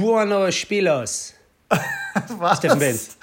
[0.00, 1.34] Buono Spielos.
[2.38, 2.58] Was?
[2.58, 3.16] Steffen Benz.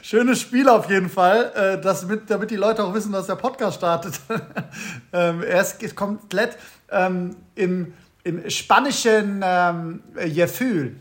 [0.00, 3.36] Schönes Spiel auf jeden Fall, äh, das mit, damit die Leute auch wissen, dass der
[3.36, 4.14] Podcast startet.
[5.12, 6.56] ähm, er ist komplett
[6.90, 7.92] ähm, im,
[8.24, 10.02] im spanischen ähm,
[10.34, 10.96] Gefühl.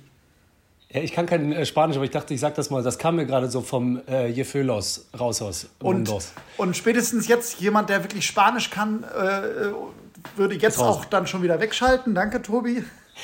[0.89, 2.83] Ja, ich kann kein äh, Spanisch, aber ich dachte, ich sag das mal.
[2.83, 5.69] Das kam mir gerade so vom äh, Gefühlos raus aus.
[5.79, 6.11] Und,
[6.57, 9.71] und spätestens jetzt jemand, der wirklich Spanisch kann, äh,
[10.35, 12.13] würde jetzt auch dann schon wieder wegschalten.
[12.13, 12.83] Danke, Tobi.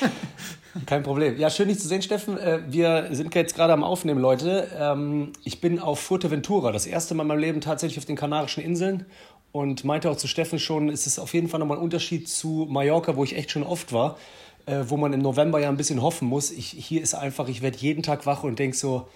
[0.86, 1.38] Kein Problem.
[1.38, 2.38] Ja, schön, dich zu sehen, Steffen.
[2.38, 4.68] Äh, wir sind jetzt gerade am Aufnehmen, Leute.
[4.78, 8.62] Ähm, ich bin auf Fuerteventura, das erste Mal in meinem Leben tatsächlich auf den Kanarischen
[8.62, 9.06] Inseln.
[9.52, 12.68] Und meinte auch zu Steffen schon, ist es auf jeden Fall nochmal ein Unterschied zu
[12.70, 14.16] Mallorca, wo ich echt schon oft war,
[14.66, 16.52] äh, wo man im November ja ein bisschen hoffen muss.
[16.52, 19.08] Ich, hier ist einfach, ich werde jeden Tag wach und denke so,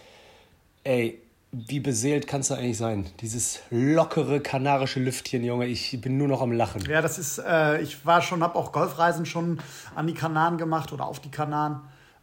[0.83, 1.21] ey,
[1.67, 3.07] wie beseelt kannst du eigentlich sein?
[3.21, 6.83] Dieses lockere kanarische Lüftchen, Junge, ich bin nur noch am Lachen.
[6.89, 9.59] Ja, das ist, äh, ich war schon, habe auch Golfreisen schon
[9.95, 11.81] an die Kanaren gemacht oder auf die Kanaren.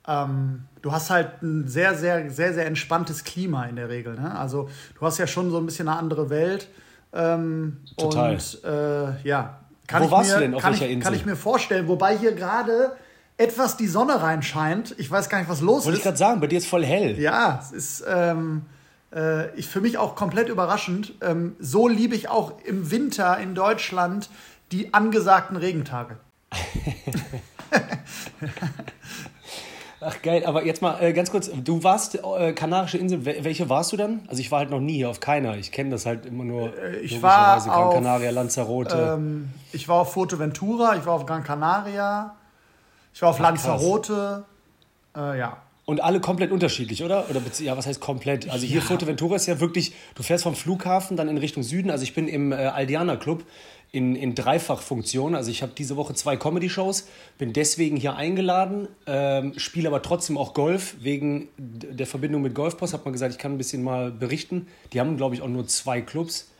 [0.07, 4.16] Ähm, du hast halt ein sehr, sehr, sehr, sehr entspanntes Klima in der Regel.
[4.16, 4.37] Ne?
[4.37, 6.68] Also du hast ja schon so ein bisschen eine andere Welt.
[7.13, 8.34] Ähm, Total.
[8.34, 10.54] Und äh, ja, kann Wo ich warst mir, du denn?
[10.55, 11.04] Auf welcher ich, Insel?
[11.04, 12.96] Kann ich mir vorstellen, wobei hier gerade
[13.37, 14.96] etwas die Sonne reinscheint.
[14.98, 15.85] Ich weiß gar nicht, was los Wollte ist.
[15.85, 17.20] Wollte ich gerade sagen, bei dir ist voll hell.
[17.20, 18.04] Ja, es ist.
[18.07, 18.63] Ähm,
[19.13, 21.13] äh, ich, für mich auch komplett überraschend.
[21.21, 24.29] Ähm, so liebe ich auch im Winter in Deutschland
[24.71, 26.18] die angesagten Regentage.
[30.03, 33.91] Ach geil, aber jetzt mal äh, ganz kurz, du warst äh, Kanarische Insel, welche warst
[33.91, 34.21] du dann?
[34.27, 36.98] Also ich war halt noch nie auf keiner, ich kenne das halt immer nur äh,
[37.01, 39.13] ich war auf, Gran Canaria, Lanzarote.
[39.15, 42.35] Ähm, ich war auf Fuerteventura, ich war auf Gran Canaria,
[43.13, 44.43] ich war auf Ach, Lanzarote,
[45.15, 45.57] äh, ja.
[45.85, 47.29] Und alle komplett unterschiedlich, oder?
[47.29, 48.49] Oder ja, was heißt komplett?
[48.49, 48.82] Also hier ja.
[48.82, 51.90] Fuerteventura ist ja wirklich, du fährst vom Flughafen dann in Richtung Süden.
[51.90, 53.43] Also ich bin im äh, Aldiana Club
[53.91, 55.35] in, in Dreifachfunktion.
[55.35, 60.37] Also ich habe diese Woche zwei Comedy-Shows, bin deswegen hier eingeladen, ähm, spiele aber trotzdem
[60.37, 60.96] auch Golf.
[61.02, 64.68] Wegen der Verbindung mit Golfpost hat man gesagt, ich kann ein bisschen mal berichten.
[64.94, 66.50] Die haben, glaube ich, auch nur zwei Clubs.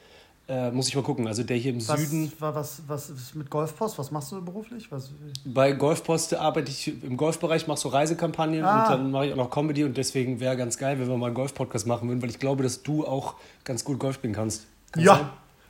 [0.52, 1.27] Äh, muss ich mal gucken.
[1.27, 2.30] Also der hier im was, Süden.
[2.39, 3.98] Was, was, was mit Golfpost?
[3.98, 4.92] Was machst du beruflich?
[4.92, 5.11] Was?
[5.45, 8.83] Bei Golfpost arbeite ich im Golfbereich, mache so Reisekampagnen ah.
[8.83, 11.27] und dann mache ich auch noch Comedy und deswegen wäre ganz geil, wenn wir mal
[11.27, 14.65] einen Golf-Podcast machen würden, weil ich glaube, dass du auch ganz gut Golf spielen kannst.
[14.92, 15.15] Kann ja.
[15.15, 15.30] Sein?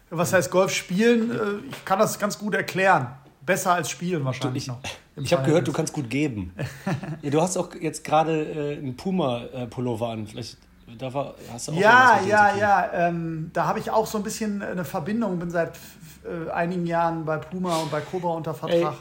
[0.09, 1.29] Was heißt Golf spielen?
[1.29, 1.35] Äh,
[1.69, 3.07] ich kann das ganz gut erklären.
[3.45, 4.79] Besser als spielen wahrscheinlich ich, noch.
[5.15, 6.53] Ich habe gehört, du kannst gut geben.
[7.21, 10.25] ja, du hast auch jetzt gerade äh, einen Puma-Pullover an.
[10.25, 10.57] Vielleicht
[10.97, 12.89] da war, hast du auch ja, ja, ja.
[12.93, 15.39] Ähm, da habe ich auch so ein bisschen eine Verbindung.
[15.39, 15.77] Bin seit
[16.23, 18.95] äh, einigen Jahren bei Puma und bei Cobra unter Vertrag.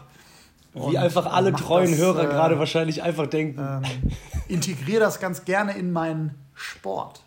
[0.74, 3.60] Ey, wie einfach alle treuen das, Hörer äh, gerade wahrscheinlich einfach denken.
[3.60, 4.12] Ähm,
[4.48, 7.22] integriere das ganz gerne in meinen Sport.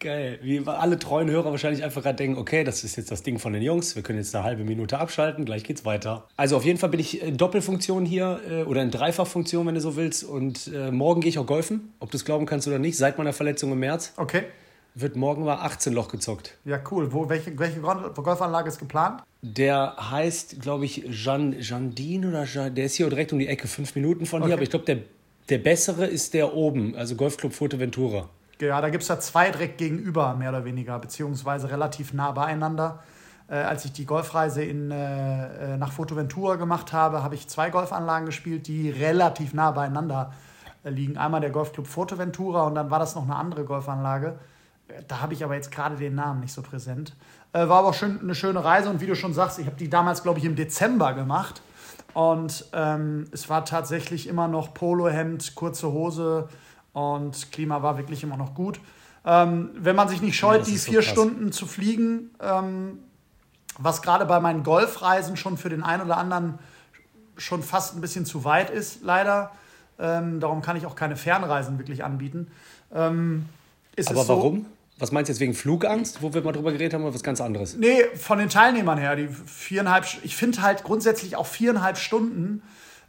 [0.00, 0.38] Geil.
[0.40, 3.52] Wie alle treuen Hörer wahrscheinlich einfach gerade denken, okay, das ist jetzt das Ding von
[3.52, 6.26] den Jungs, wir können jetzt eine halbe Minute abschalten, gleich geht's weiter.
[6.38, 9.80] Also auf jeden Fall bin ich in Doppelfunktion hier äh, oder in Dreifachfunktion, wenn du
[9.82, 10.24] so willst.
[10.24, 13.18] Und äh, morgen gehe ich auch golfen, ob du es glauben kannst oder nicht, seit
[13.18, 14.14] meiner Verletzung im März.
[14.16, 14.44] Okay.
[14.94, 16.56] Wird morgen mal 18 Loch gezockt.
[16.64, 17.12] Ja, cool.
[17.12, 19.22] Wo, welche, welche Golfanlage ist geplant?
[19.42, 23.68] Der heißt, glaube ich, Jean, Jandine oder Jean, der ist hier direkt um die Ecke,
[23.68, 24.48] fünf Minuten von okay.
[24.48, 24.98] hier, aber ich glaube, der,
[25.50, 28.30] der bessere ist der oben, also Golfclub Fuerteventura.
[28.60, 33.00] Ja, da gibt es ja zwei direkt gegenüber, mehr oder weniger, beziehungsweise relativ nah beieinander.
[33.48, 37.70] Äh, als ich die Golfreise in, äh, äh nach Fuerteventura gemacht habe, habe ich zwei
[37.70, 40.32] Golfanlagen gespielt, die relativ nah beieinander
[40.84, 41.16] äh, liegen.
[41.16, 44.38] Einmal der Golfclub Fuerteventura und dann war das noch eine andere Golfanlage.
[45.08, 47.14] Da habe ich aber jetzt gerade den Namen nicht so präsent.
[47.52, 49.90] Äh, war aber schön, eine schöne Reise und wie du schon sagst, ich habe die
[49.90, 51.62] damals, glaube ich, im Dezember gemacht.
[52.12, 56.48] Und ähm, es war tatsächlich immer noch Polohemd, kurze Hose,
[56.92, 58.80] und Klima war wirklich immer noch gut.
[59.24, 62.98] Ähm, wenn man sich nicht scheut, ja, die vier so Stunden zu fliegen, ähm,
[63.78, 66.58] was gerade bei meinen Golfreisen schon für den einen oder anderen
[67.36, 69.52] schon fast ein bisschen zu weit ist, leider.
[69.98, 72.50] Ähm, darum kann ich auch keine Fernreisen wirklich anbieten.
[72.94, 73.46] Ähm,
[74.06, 74.66] Aber warum?
[74.98, 77.40] Was meinst du jetzt wegen Flugangst, wo wir mal drüber geredet haben, oder was ganz
[77.40, 77.76] anderes?
[77.76, 79.16] Nee, von den Teilnehmern her.
[79.16, 82.62] Die viereinhalb, ich finde halt grundsätzlich auch viereinhalb Stunden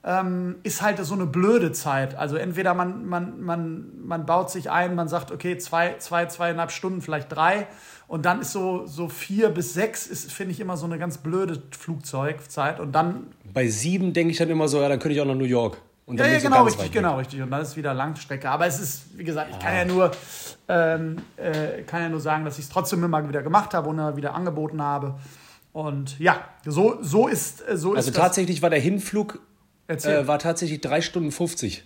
[0.04, 2.16] ähm, ist halt so eine blöde Zeit.
[2.16, 6.72] Also entweder man, man, man, man baut sich ein, man sagt, okay, zwei, zwei, zweieinhalb
[6.72, 7.68] Stunden, vielleicht drei.
[8.08, 11.20] Und dann ist so, so vier bis sechs, ist, finde ich, immer so eine ganz
[11.20, 12.80] blöde Flugzeugzeit.
[12.80, 13.28] Und dann.
[13.54, 15.78] Bei sieben denke ich dann immer so, ja, dann könnte ich auch nach New York.
[16.08, 17.42] Und ja, ja, genau, richtig, genau, richtig.
[17.42, 18.50] Und dann ist wieder Langstrecke.
[18.50, 20.12] Aber es ist, wie gesagt, ich kann ja nur,
[20.68, 23.96] ähm, äh, kann ja nur sagen, dass ich es trotzdem immer wieder gemacht habe und
[23.96, 25.16] immer wieder angeboten habe.
[25.72, 29.40] Und ja, so, so ist äh, so Also ist tatsächlich war der Hinflug
[29.92, 31.84] äh, war tatsächlich 3 Stunden 50.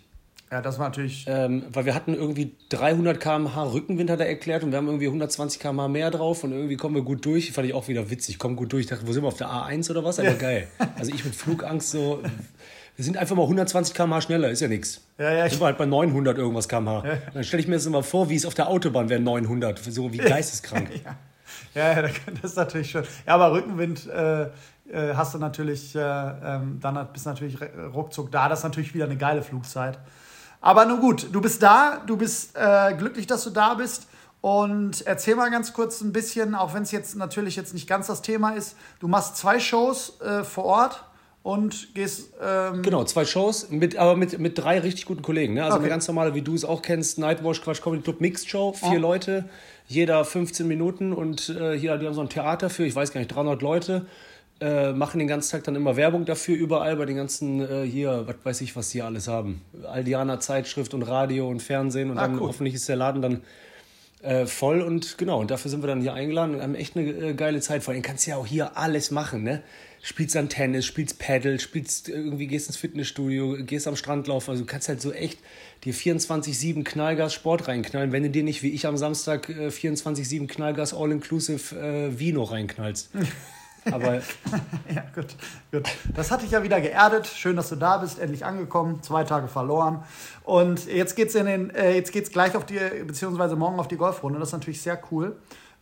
[0.52, 1.26] Ja, das war natürlich.
[1.28, 5.08] Ähm, weil wir hatten irgendwie 300 km/h Rückenwind, hat er erklärt, und wir haben irgendwie
[5.08, 7.52] 120 km/h mehr drauf und irgendwie kommen wir gut durch.
[7.52, 8.38] Fand ich auch wieder witzig.
[8.38, 8.82] Kommen gut durch.
[8.84, 10.20] Ich dachte, wo sind wir auf der A1 oder was?
[10.20, 10.36] Aber ja.
[10.36, 10.68] geil.
[10.98, 12.22] Also ich mit Flugangst so
[12.96, 15.02] wir sind einfach mal 120 km/h schneller, ist ja nichts.
[15.18, 17.06] Ja, ja, sind wir halt bei 900 irgendwas km/h.
[17.06, 17.18] Ja.
[17.34, 20.14] Dann stelle ich mir das immer vor, wie es auf der Autobahn wäre, 900, so
[20.14, 20.90] wie geisteskrank.
[21.76, 21.94] ja.
[21.94, 23.04] ja, das ist natürlich schon.
[23.28, 24.48] Ja, aber Rückenwind äh,
[24.92, 27.58] äh, hast du natürlich, äh, ähm, dann bist du natürlich
[27.94, 28.50] ruckzuck da.
[28.50, 30.00] Das ist natürlich wieder eine geile Flugzeit.
[30.62, 34.08] Aber nun gut, du bist da, du bist äh, glücklich, dass du da bist.
[34.42, 38.08] Und erzähl mal ganz kurz ein bisschen, auch wenn es jetzt natürlich jetzt nicht ganz
[38.08, 38.78] das Thema ist.
[39.00, 41.04] Du machst zwei Shows äh, vor Ort
[41.42, 42.34] und gehst.
[42.44, 45.54] Ähm genau, zwei Shows, mit, aber mit, mit drei richtig guten Kollegen.
[45.54, 45.64] Ne?
[45.64, 45.86] Also okay.
[45.86, 48.98] eine ganz normale, wie du es auch kennst, Nightwash Quatsch Comedy Club Mixed Show, vier
[48.98, 49.02] oh.
[49.02, 49.46] Leute,
[49.88, 53.20] jeder 15 Minuten und äh, hier, die haben so ein Theater für, ich weiß gar
[53.20, 54.08] nicht, 300 Leute.
[54.62, 58.24] Äh, machen den ganzen Tag dann immer Werbung dafür, überall bei den ganzen, äh, hier,
[58.26, 59.62] was weiß ich, was die alles haben.
[59.84, 62.48] Aldiana Zeitschrift und Radio und Fernsehen und ah, dann cool.
[62.48, 63.42] hoffentlich ist der Laden dann
[64.22, 67.10] äh, voll und genau, und dafür sind wir dann hier eingeladen und haben echt eine
[67.10, 67.84] äh, geile Zeit.
[67.84, 69.62] Vor allem kannst du ja auch hier alles machen, ne?
[70.06, 74.52] spielst dann Tennis, spielst Paddle, spielst irgendwie gehst ins Fitnessstudio, gehst am Strand laufen.
[74.52, 75.40] Also du kannst halt so echt
[75.84, 80.46] dir 24-7 Knallgas Sport reinknallen, wenn du dir nicht wie ich am Samstag äh, 24-7
[80.48, 83.10] Knallgas All-Inclusive äh, Vino reinknallst.
[83.92, 84.16] Aber
[84.94, 85.36] ja, gut,
[85.72, 85.84] gut.
[86.16, 87.28] Das hatte ich ja wieder geerdet.
[87.28, 89.02] Schön, dass du da bist, endlich angekommen.
[89.04, 90.04] Zwei Tage verloren.
[90.44, 94.40] Und jetzt geht's in den, äh, gleich auf die, beziehungsweise morgen auf die Golfrunde.
[94.40, 95.36] Das ist natürlich sehr cool.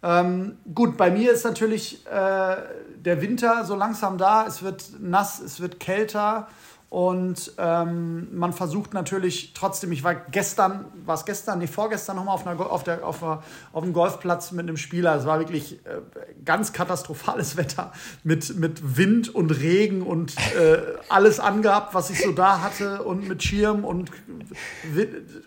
[0.03, 2.55] Ähm, gut, bei mir ist natürlich äh,
[2.97, 4.45] der Winter so langsam da.
[4.45, 6.47] Es wird nass, es wird kälter.
[6.93, 12.35] Und ähm, man versucht natürlich trotzdem, ich war gestern, war es gestern, nee, vorgestern nochmal
[12.35, 13.41] auf, einer, auf, der, auf, einer,
[13.71, 15.15] auf einem Golfplatz mit einem Spieler.
[15.15, 16.01] Es war wirklich äh,
[16.45, 17.93] ganz katastrophales Wetter
[18.23, 23.27] mit, mit Wind und Regen und äh, alles angehabt, was ich so da hatte und
[23.27, 24.11] mit Schirm und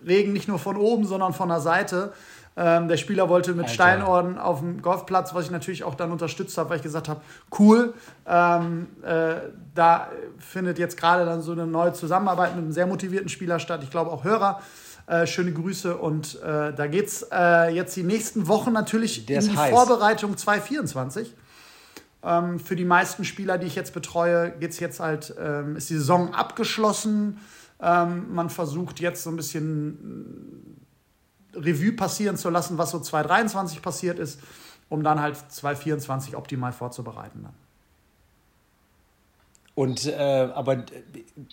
[0.04, 2.12] Regen nicht nur von oben, sondern von der Seite.
[2.58, 3.74] Ähm, der Spieler wollte mit Alter.
[3.74, 7.20] Steinorden auf dem Golfplatz, was ich natürlich auch dann unterstützt habe, weil ich gesagt habe,
[7.58, 7.92] cool,
[8.26, 9.34] ähm, äh,
[9.74, 10.08] da
[10.38, 13.80] findet jetzt gerade dann so eine neue Zusammenarbeit mit einem sehr motivierten Spieler statt.
[13.82, 14.60] Ich glaube auch Hörer.
[15.06, 19.40] Äh, schöne Grüße und äh, da geht es äh, jetzt die nächsten Wochen natürlich Der
[19.40, 19.70] in die heiß.
[19.70, 21.32] Vorbereitung 2024.
[22.24, 25.94] Ähm, für die meisten Spieler, die ich jetzt betreue, geht's jetzt halt, ähm, ist die
[25.94, 27.38] Saison abgeschlossen.
[27.80, 30.75] Ähm, man versucht jetzt so ein bisschen
[31.56, 34.40] Revue passieren zu lassen, was so 2023 passiert ist,
[34.88, 37.42] um dann halt 2024 optimal vorzubereiten.
[37.42, 37.54] Dann.
[39.76, 40.84] Und, äh, aber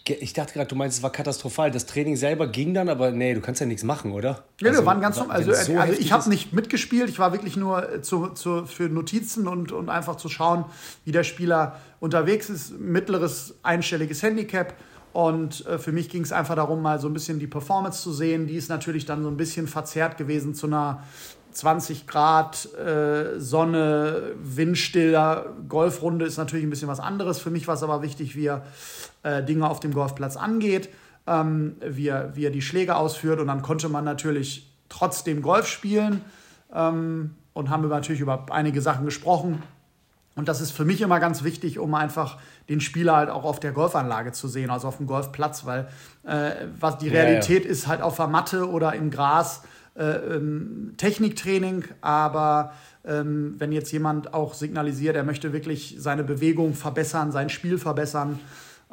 [0.08, 1.72] ich dachte gerade, du meinst, es war katastrophal.
[1.72, 4.46] Das Training selber ging dann, aber nee, du kannst ja nichts machen, oder?
[4.62, 5.36] Ja, also, wir waren ganz normal.
[5.36, 9.46] Also, so also ich habe nicht mitgespielt, ich war wirklich nur zu, zu, für Notizen
[9.46, 10.64] und, und einfach zu schauen,
[11.04, 12.80] wie der Spieler unterwegs ist.
[12.80, 14.74] Mittleres einstelliges Handicap
[15.14, 18.12] und äh, für mich ging es einfach darum, mal so ein bisschen die Performance zu
[18.12, 18.48] sehen.
[18.48, 21.04] Die ist natürlich dann so ein bisschen verzerrt gewesen zu einer
[21.52, 27.40] 20 Grad äh, Sonne, windstiller Golfrunde ist natürlich ein bisschen was anderes.
[27.40, 28.64] Für mich war es aber wichtig, wie er
[29.22, 30.90] äh, Dinge auf dem Golfplatz angeht,
[31.28, 33.40] ähm, wie, er, wie er die Schläge ausführt.
[33.40, 36.22] Und dann konnte man natürlich trotzdem Golf spielen
[36.74, 39.62] ähm, und haben wir natürlich über einige Sachen gesprochen.
[40.36, 42.40] Und das ist für mich immer ganz wichtig, um einfach
[42.70, 45.88] den Spieler halt auch auf der Golfanlage zu sehen, also auf dem Golfplatz, weil
[46.24, 47.72] äh, was die Realität ja, ja.
[47.72, 49.62] ist halt auf der Matte oder im Gras
[49.96, 52.74] äh, ähm, Techniktraining, aber
[53.06, 58.40] ähm, wenn jetzt jemand auch signalisiert, er möchte wirklich seine Bewegung verbessern, sein Spiel verbessern,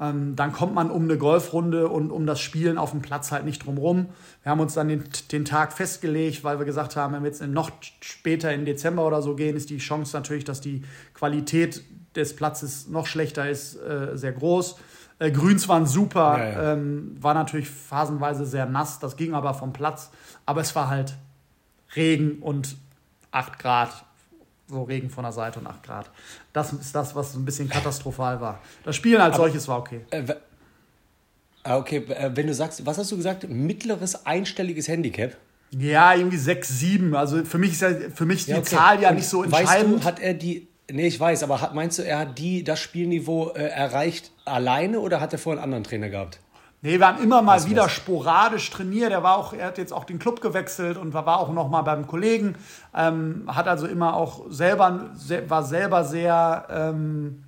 [0.00, 3.44] ähm, dann kommt man um eine Golfrunde und um das Spielen auf dem Platz halt
[3.44, 4.06] nicht drum rum.
[4.42, 7.42] Wir haben uns dann den, den Tag festgelegt, weil wir gesagt haben, wenn wir jetzt
[7.42, 11.82] noch später in Dezember oder so gehen, ist die Chance natürlich, dass die Qualität
[12.16, 14.76] des Platzes noch schlechter ist, äh, sehr groß.
[15.18, 16.72] Äh, Grüns waren super, ja, ja.
[16.72, 20.10] Ähm, war natürlich phasenweise sehr nass, das ging aber vom Platz.
[20.46, 21.14] Aber es war halt
[21.94, 22.76] Regen und
[23.32, 24.04] 8 Grad
[24.70, 26.10] so Regen von der Seite und 8 Grad.
[26.52, 28.60] Das ist das, was ein bisschen katastrophal war.
[28.84, 30.00] Das Spielen als Aber, solches war okay.
[30.10, 30.22] Äh,
[31.64, 33.48] ah, okay, äh, wenn du sagst, was hast du gesagt?
[33.48, 35.36] Mittleres einstelliges Handicap?
[35.70, 37.14] Ja, irgendwie 6, 7.
[37.14, 38.64] Also für mich ist ja, für mich ja, okay.
[38.64, 39.94] die Zahl ja und nicht so entscheidend.
[39.94, 40.68] Weißt du, hat er die.
[40.90, 44.98] Nee, ich weiß, aber hat, meinst du, er hat die, das Spielniveau äh, erreicht alleine
[44.98, 46.40] oder hat er vorher einen anderen Trainer gehabt?
[46.82, 49.12] Nee, wir haben immer mal was, wieder sporadisch trainiert.
[49.12, 51.82] Er war auch, er hat jetzt auch den Club gewechselt und war auch noch mal
[51.82, 52.54] beim Kollegen.
[52.94, 55.10] Ähm, hat also immer auch selber,
[55.48, 57.44] war selber sehr, ähm,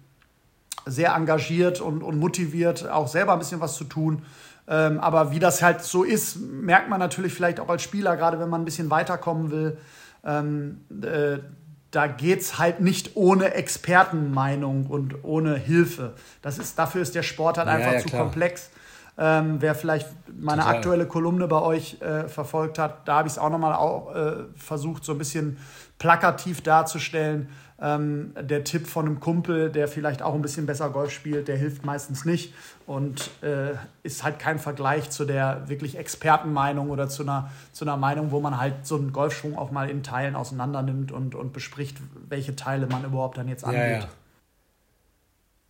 [0.84, 4.22] sehr engagiert und, und motiviert, auch selber ein bisschen was zu tun.
[4.68, 8.38] Ähm, aber wie das halt so ist, merkt man natürlich vielleicht auch als Spieler, gerade
[8.38, 9.78] wenn man ein bisschen weiterkommen will.
[10.24, 11.38] Ähm, äh,
[11.90, 16.14] da geht es halt nicht ohne Expertenmeinung und ohne Hilfe.
[16.42, 18.22] Das ist, dafür ist der Sport halt ja, einfach ja, zu klar.
[18.22, 18.70] komplex.
[19.19, 20.09] Ähm, wer vielleicht
[20.40, 20.76] meine Total.
[20.76, 23.75] aktuelle Kolumne bei euch äh, verfolgt hat, da habe ich es auch nochmal
[24.14, 25.59] äh, versucht, so ein bisschen
[25.99, 27.49] plakativ darzustellen.
[27.81, 31.57] Ähm, der Tipp von einem Kumpel, der vielleicht auch ein bisschen besser Golf spielt, der
[31.57, 32.54] hilft meistens nicht
[32.87, 37.97] und äh, ist halt kein Vergleich zu der wirklich Expertenmeinung oder zu einer, zu einer
[37.97, 41.52] Meinung, wo man halt so einen Golfschwung auch mal in Teilen auseinander nimmt und, und
[41.52, 43.81] bespricht, welche Teile man überhaupt dann jetzt angeht.
[43.81, 44.09] Ja, ja.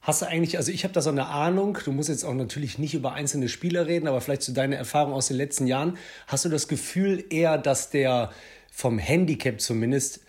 [0.03, 2.77] Hast du eigentlich, also ich habe da so eine Ahnung, du musst jetzt auch natürlich
[2.77, 5.97] nicht über einzelne Spieler reden, aber vielleicht zu deiner Erfahrung aus den letzten Jahren.
[6.27, 8.33] Hast du das Gefühl eher, dass der
[8.73, 10.21] vom Handicap zumindest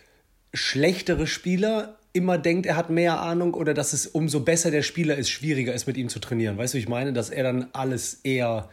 [0.52, 5.16] schlechtere Spieler immer denkt, er hat mehr Ahnung oder dass es umso besser der Spieler
[5.16, 6.56] ist, schwieriger ist mit ihm zu trainieren?
[6.56, 8.70] Weißt du, ich meine, dass er dann alles eher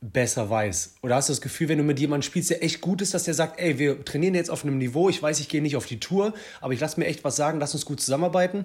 [0.00, 0.96] besser weiß?
[1.02, 3.22] Oder hast du das Gefühl, wenn du mit jemandem spielst, der echt gut ist, dass
[3.22, 5.86] der sagt, ey, wir trainieren jetzt auf einem Niveau, ich weiß, ich gehe nicht auf
[5.86, 8.64] die Tour, aber ich lasse mir echt was sagen, lass uns gut zusammenarbeiten?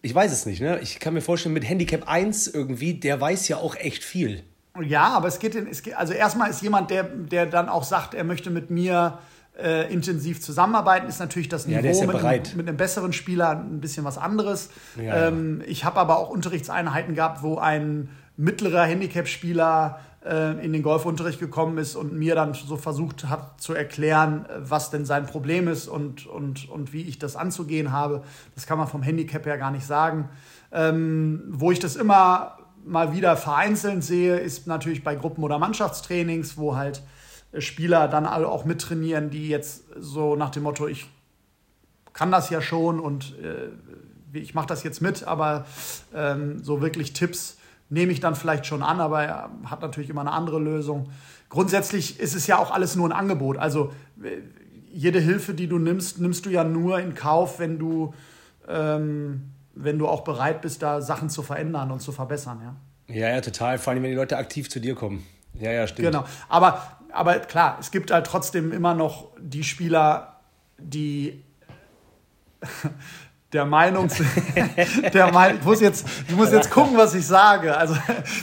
[0.00, 0.80] Ich weiß es nicht, ne?
[0.80, 4.42] Ich kann mir vorstellen, mit Handicap 1 irgendwie, der weiß ja auch echt viel.
[4.80, 7.84] Ja, aber es geht, in, es geht also erstmal ist jemand, der, der dann auch
[7.84, 9.18] sagt, er möchte mit mir
[9.60, 13.50] äh, intensiv zusammenarbeiten, ist natürlich das Niveau ja, ja mit, einem, mit, einem, besseren Spieler
[13.50, 14.70] ein bisschen was anderes.
[14.96, 21.40] Ja, ähm, ich habe aber auch Unterrichtseinheiten gehabt, wo ein mittlerer Handicap-Spieler in den Golfunterricht
[21.40, 25.88] gekommen ist und mir dann so versucht hat zu erklären, was denn sein Problem ist
[25.88, 28.22] und, und, und wie ich das anzugehen habe.
[28.54, 30.28] Das kann man vom Handicap her gar nicht sagen.
[30.70, 36.56] Ähm, wo ich das immer mal wieder vereinzelt sehe, ist natürlich bei Gruppen- oder Mannschaftstrainings,
[36.56, 37.02] wo halt
[37.58, 41.06] Spieler dann alle auch mittrainieren, die jetzt so nach dem Motto, ich
[42.12, 45.66] kann das ja schon und äh, ich mache das jetzt mit, aber
[46.14, 47.58] ähm, so wirklich Tipps
[47.92, 51.10] nehme ich dann vielleicht schon an, aber er hat natürlich immer eine andere Lösung.
[51.50, 53.58] Grundsätzlich ist es ja auch alles nur ein Angebot.
[53.58, 54.38] Also äh,
[54.90, 58.14] jede Hilfe, die du nimmst, nimmst du ja nur in Kauf, wenn du,
[58.66, 62.60] ähm, wenn du auch bereit bist, da Sachen zu verändern und zu verbessern.
[63.08, 63.78] Ja, ja, ja total.
[63.78, 65.26] Vor allem, wenn die Leute aktiv zu dir kommen.
[65.54, 66.06] Ja, ja, stimmt.
[66.06, 66.24] Genau.
[66.48, 70.40] Aber aber klar, es gibt halt trotzdem immer noch die Spieler,
[70.78, 71.44] die
[73.52, 74.08] der Meinung
[75.14, 77.76] der Meinung, ich muss jetzt, ich muss jetzt gucken, was ich sage.
[77.76, 77.94] Also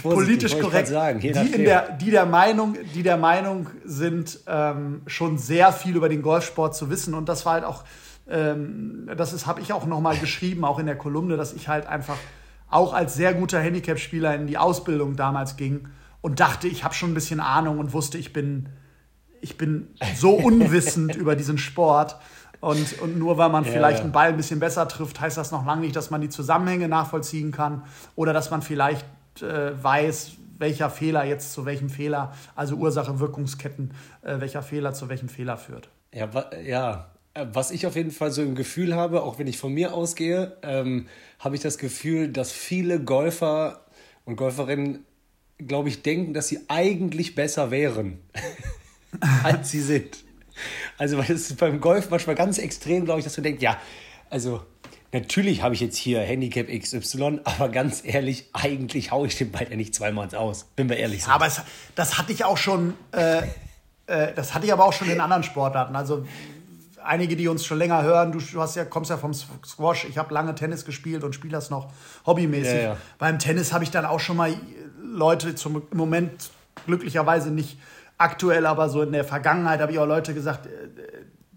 [0.03, 0.87] politisch korrekt.
[0.87, 5.95] Sagen, die, in der, die, der Meinung, die der Meinung sind, ähm, schon sehr viel
[5.95, 7.13] über den Golfsport zu wissen.
[7.13, 7.83] Und das war halt auch,
[8.29, 12.17] ähm, das habe ich auch nochmal geschrieben, auch in der Kolumne, dass ich halt einfach
[12.69, 15.87] auch als sehr guter Handicap-Spieler in die Ausbildung damals ging
[16.21, 18.69] und dachte, ich habe schon ein bisschen Ahnung und wusste, ich bin,
[19.41, 22.17] ich bin so unwissend über diesen Sport.
[22.61, 24.03] Und, und nur weil man ja, vielleicht ja.
[24.03, 26.87] einen Ball ein bisschen besser trifft, heißt das noch lange nicht, dass man die Zusammenhänge
[26.87, 27.83] nachvollziehen kann
[28.15, 29.05] oder dass man vielleicht
[29.41, 35.29] äh, weiß, welcher Fehler jetzt zu welchem Fehler, also Ursache-Wirkungsketten, äh, welcher Fehler zu welchem
[35.29, 35.89] Fehler führt.
[36.13, 36.29] Ja,
[36.61, 39.73] ja, äh, was ich auf jeden Fall so im Gefühl habe, auch wenn ich von
[39.73, 41.07] mir ausgehe, ähm,
[41.39, 43.85] habe ich das Gefühl, dass viele Golfer
[44.25, 45.05] und Golferinnen
[45.67, 48.19] glaube ich, denken, dass sie eigentlich besser wären,
[49.43, 50.23] als sie sind.
[50.97, 53.77] Also, weil es beim Golf manchmal ganz extrem, glaube ich, dass du denkst, ja,
[54.29, 54.61] also
[55.11, 59.67] natürlich habe ich jetzt hier Handicap XY, aber ganz ehrlich, eigentlich haue ich den Ball
[59.69, 60.65] ja nicht zweimal Aus.
[60.75, 61.23] Bin wir ehrlich.
[61.23, 61.31] So.
[61.31, 61.61] Aber es,
[61.95, 63.39] das hatte ich auch schon, äh,
[64.07, 65.95] äh, das hatte ich aber auch schon in anderen Sportarten.
[65.95, 66.25] Also
[67.03, 70.17] einige, die uns schon länger hören, du, du hast ja, kommst ja vom Squash, ich
[70.17, 71.91] habe lange Tennis gespielt und spiele das noch
[72.25, 72.75] hobbymäßig.
[72.75, 72.97] Ja, ja.
[73.17, 74.53] Beim Tennis habe ich dann auch schon mal
[75.01, 76.51] Leute zum im Moment
[76.85, 77.77] glücklicherweise nicht
[78.19, 80.69] aktuell, aber so in der Vergangenheit habe ich auch Leute gesagt, äh,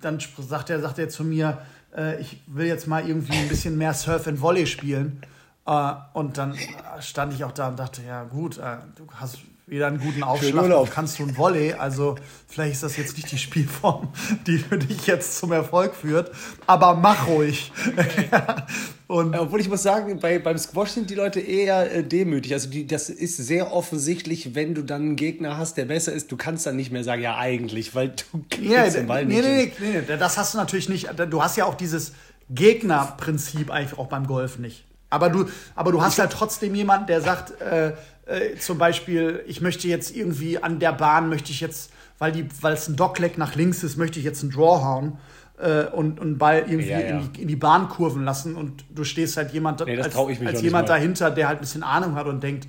[0.00, 1.58] dann sagt er, sagt er zu mir,
[1.94, 5.20] äh, ich will jetzt mal irgendwie ein bisschen mehr Surf and Volley spielen.
[5.66, 6.56] Äh, und dann
[7.00, 10.90] stand ich auch da und dachte, ja gut, du hast wieder einen guten Aufschlag und
[10.90, 11.72] kannst du ein Volley.
[11.74, 12.16] Also
[12.48, 14.08] vielleicht ist das jetzt nicht die Spielform,
[14.46, 16.30] die für dich jetzt zum Erfolg führt,
[16.66, 17.72] aber mach ruhig.
[19.12, 22.54] und Obwohl ich muss sagen, bei, beim Squash sind die Leute eher äh, demütig.
[22.54, 26.32] Also die, das ist sehr offensichtlich, wenn du dann einen Gegner hast, der besser ist,
[26.32, 29.78] du kannst dann nicht mehr sagen, ja eigentlich, weil du ja, den Ball nee, nicht.
[29.80, 31.10] Nee, nee, nee, das hast du natürlich nicht.
[31.28, 32.12] Du hast ja auch dieses
[32.48, 34.86] Gegnerprinzip eigentlich auch beim Golf nicht.
[35.10, 37.88] Aber du, aber du hast halt trotzdem jemanden, der sagt, äh,
[38.24, 42.88] äh, zum Beispiel, ich möchte jetzt irgendwie an der Bahn, möchte ich jetzt, weil, es
[42.88, 45.18] ein Dockleg nach links ist, möchte ich jetzt einen Draw hauen
[45.62, 47.06] äh, und, und Ball irgendwie ja, ja.
[47.18, 50.62] In, die, in, die, Bahn kurven lassen und du stehst halt jemand nee, als, als
[50.62, 52.68] jemand dahinter, der halt ein bisschen Ahnung hat und denkt,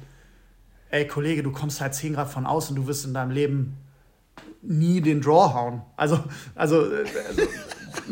[0.91, 3.77] ey Kollege, du kommst halt 10 Grad von außen, du wirst in deinem Leben
[4.61, 5.81] nie den Draw hauen.
[5.97, 6.23] Also,
[6.55, 6.93] also, also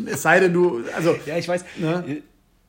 [0.06, 1.16] es sei denn, du, also.
[1.26, 1.64] Ja, ich weiß.
[1.78, 2.22] Ne?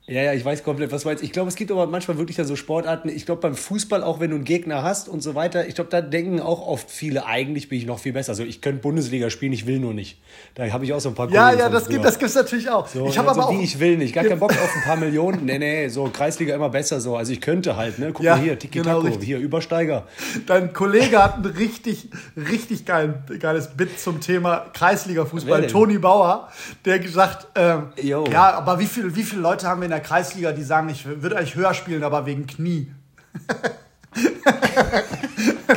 [0.06, 1.24] Ja, ja, ich weiß komplett, was du meinst.
[1.24, 3.08] Ich glaube, es gibt aber manchmal wirklich da so Sportarten.
[3.08, 5.88] Ich glaube, beim Fußball, auch wenn du einen Gegner hast und so weiter, ich glaube,
[5.88, 8.32] da denken auch oft viele, eigentlich bin ich noch viel besser.
[8.32, 10.18] Also ich könnte Bundesliga spielen, ich will nur nicht.
[10.56, 12.86] Da habe ich auch so ein paar Ja, ja, das gibt es natürlich auch.
[12.86, 13.62] So, ich habe habe so aber wie auch.
[13.62, 14.14] ich will nicht.
[14.14, 15.46] Gar keinen Bock auf ein paar Millionen.
[15.46, 17.16] Nee, nee, so Kreisliga immer besser so.
[17.16, 18.10] Also ich könnte halt, ne?
[18.12, 19.24] Guck Ja, mal hier, Tiki genau, Taco, richtig.
[19.24, 20.06] hier, Übersteiger.
[20.46, 25.66] Dein Kollege hat ein richtig, richtig geil, geiles Bit zum Thema Kreisliga-Fußball.
[25.66, 26.50] Toni Bauer,
[26.84, 30.52] der gesagt, ähm, ja, aber wie, viel, wie viele Leute haben wir in der Kreisliga,
[30.52, 32.92] die sagen, ich würde eigentlich höher spielen, aber wegen Knie.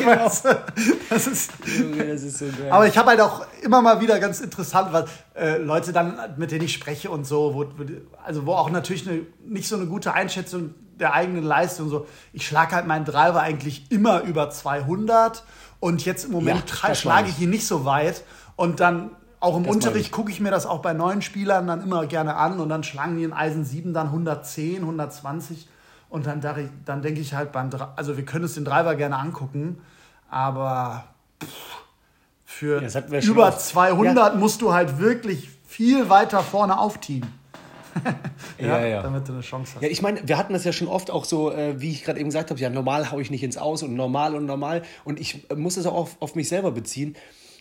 [0.05, 0.63] Weißt du?
[1.09, 2.71] Das ist, Junge, das ist so geil.
[2.71, 6.51] aber ich habe halt auch immer mal wieder ganz interessant, was äh, Leute dann, mit
[6.51, 7.65] denen ich spreche und so, wo,
[8.23, 12.07] also wo auch natürlich eine, nicht so eine gute Einschätzung der eigenen Leistung so.
[12.33, 15.43] Ich schlage halt meinen Driver eigentlich immer über 200
[15.79, 18.23] und jetzt im Moment Ja, schlage ich ihn nicht so weit
[18.55, 20.11] und dann auch im Das Unterricht ich.
[20.11, 23.17] gucke ich mir das auch bei neuen Spielern dann immer gerne an und dann schlagen
[23.17, 25.67] die in Eisen 7 dann 110, 120
[26.09, 26.41] und dann,
[26.85, 29.79] dann denke ich halt beim, also wir können uns den Driver gerne angucken,
[30.29, 31.03] aber
[31.43, 31.49] pff,
[32.45, 33.61] für Ja, über oft.
[33.61, 37.31] 200 musst du halt wirklich viel weiter vorne aufteamen.
[38.59, 39.01] ja, ja.
[39.01, 39.81] Damit du eine Chance hast.
[39.83, 42.19] Ja, ich meine, wir hatten das ja schon oft auch so, äh, wie ich gerade
[42.19, 44.83] eben gesagt habe, ja, normal haue ich nicht ins Aus und normal und normal.
[45.03, 47.15] Und ich äh, muss das auch auf, auf mich selber beziehen.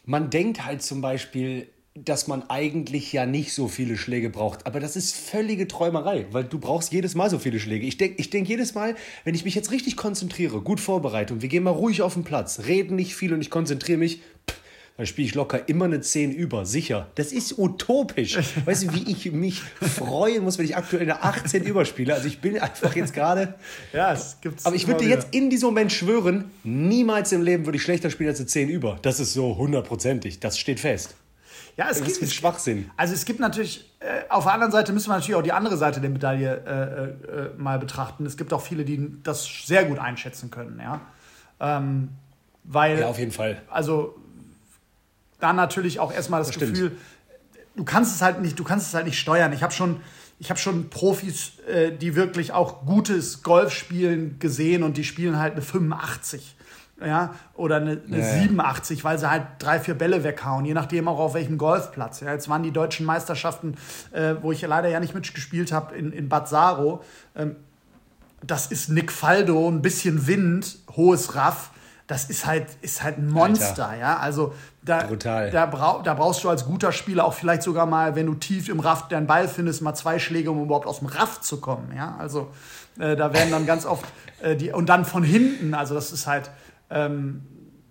[0.06, 4.66] Man denkt halt zum Beispiel, dass man eigentlich ja nicht so viele Schläge braucht.
[4.66, 7.86] Aber das ist völlige Träumerei, weil du brauchst jedes Mal so viele Schläge.
[7.86, 8.94] Ich denke ich denk jedes Mal,
[9.24, 12.24] wenn ich mich jetzt richtig konzentriere, gut vorbereite und wir gehen mal ruhig auf den
[12.24, 14.60] Platz, reden nicht viel und ich konzentriere mich, pff,
[14.96, 17.08] dann spiele ich locker immer eine 10 über, sicher.
[17.16, 18.38] Das ist utopisch.
[18.64, 22.14] Weißt du, wie ich mich freuen muss, wenn ich aktuell eine 18 überspiele?
[22.14, 23.54] Also ich bin einfach jetzt gerade...
[23.92, 24.64] Ja, es gibt's.
[24.64, 28.08] Aber ich würde dir jetzt in diesem Moment schwören, niemals im Leben würde ich schlechter
[28.10, 28.98] spielen als eine 10 über.
[29.02, 30.40] Das ist so hundertprozentig.
[30.40, 31.14] Das steht fest.
[31.76, 32.90] Ja, es Das gibt ist Schwachsinn.
[32.96, 35.76] Also es gibt natürlich, äh, auf der anderen Seite müssen wir natürlich auch die andere
[35.76, 38.24] Seite der Medaille äh, äh, mal betrachten.
[38.24, 41.02] Es gibt auch viele, die das sehr gut einschätzen können, ja.
[41.60, 42.08] Ähm,
[42.64, 43.60] weil, Ja, auf jeden Fall.
[43.68, 44.14] also
[45.46, 46.74] da natürlich auch erstmal das, Das stimmt.
[46.74, 46.92] Gefühl,
[47.76, 49.52] du kannst es halt nicht, du kannst es halt nicht steuern.
[49.52, 50.00] Ich habe schon,
[50.38, 55.38] ich habe schon Profis, äh, die wirklich auch gutes Golf spielen gesehen und die spielen
[55.38, 56.56] halt eine 85.
[56.98, 58.42] Ja, oder eine, eine Ja, ja.
[58.42, 62.20] 87, weil sie halt drei, vier Bälle weghauen, je nachdem auch auf welchem Golfplatz.
[62.20, 63.74] Ja, jetzt waren die deutschen Meisterschaften,
[64.12, 67.04] äh, wo ich ja leider ja nicht mitgespielt habe, in, in Bad Saro.
[67.36, 67.56] Ähm,
[68.42, 71.70] das ist Nick Faldo, ein bisschen Wind, hohes Raff.
[72.06, 74.18] Das ist halt, ist halt ein Monster, ja.
[74.18, 75.50] Also da, Brutal.
[75.50, 78.68] Da, brau da brauchst du als guter Spieler auch vielleicht sogar mal, wenn du tief
[78.68, 81.92] im Raff deinen Ball findest, mal zwei Schläge, um überhaupt aus dem Raff zu kommen.
[81.96, 82.52] Ja, also
[82.98, 84.04] äh, da werden dann ganz oft
[84.40, 85.74] äh, die und dann von hinten.
[85.74, 86.50] Also das ist halt,
[86.90, 87.42] ähm,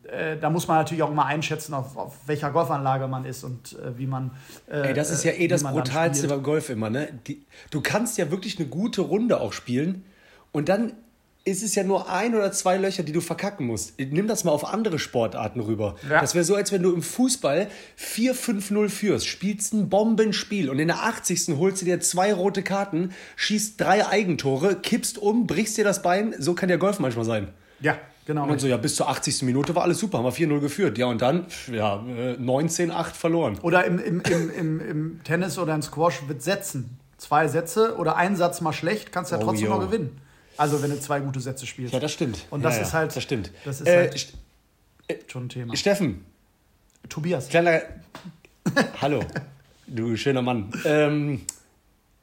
[0.04, 3.74] äh, da muss man natürlich auch mal einschätzen, auf, auf welcher Golfanlage man ist und
[3.74, 4.32] äh, wie man.
[4.68, 7.10] Äh, Ey, das ist ja eh das Brutalste beim Golf immer, ne?
[7.28, 10.06] Die, du kannst ja wirklich eine gute Runde auch spielen
[10.52, 10.94] und dann
[11.48, 13.94] ist es ja nur ein oder zwei Löcher, die du verkacken musst.
[14.00, 15.96] Nimm das mal auf andere Sportarten rüber.
[16.10, 16.20] Ja.
[16.20, 17.68] Das wäre so, als wenn du im Fußball
[18.00, 21.50] 4-5-0 führst, spielst ein Bombenspiel und in der 80.
[21.58, 26.34] holst du dir zwei rote Karten, schießt drei Eigentore, kippst um, brichst dir das Bein.
[26.40, 27.50] So kann der Golf manchmal sein.
[27.80, 28.48] Ja, genau.
[28.48, 29.44] Und so, ja, bis zur 80.
[29.44, 30.98] Minute war alles super, haben wir 4-0 geführt.
[30.98, 33.60] Ja, und dann, ja, äh, 19-8 verloren.
[33.62, 36.98] Oder im, im, im, im, im Tennis oder im Squash wird Sätzen.
[37.18, 39.74] Zwei Sätze oder ein Satz mal schlecht, kannst du ja Oh, trotzdem yo.
[39.76, 40.18] noch gewinnen.
[40.58, 41.94] Also wenn du zwei gute Sätze spielst.
[41.94, 42.46] Ja, das stimmt.
[42.50, 43.52] Und das ja, ist ja, halt- Das stimmt.
[43.66, 44.34] das ist äh, halt- St-
[45.32, 45.76] schon ein Thema.
[45.76, 46.26] Steffen,
[47.10, 47.50] Tobias.
[47.50, 47.82] kleiner.
[49.02, 49.22] Hallo,
[49.88, 50.72] du schöner Mann.
[50.86, 51.42] Ähm,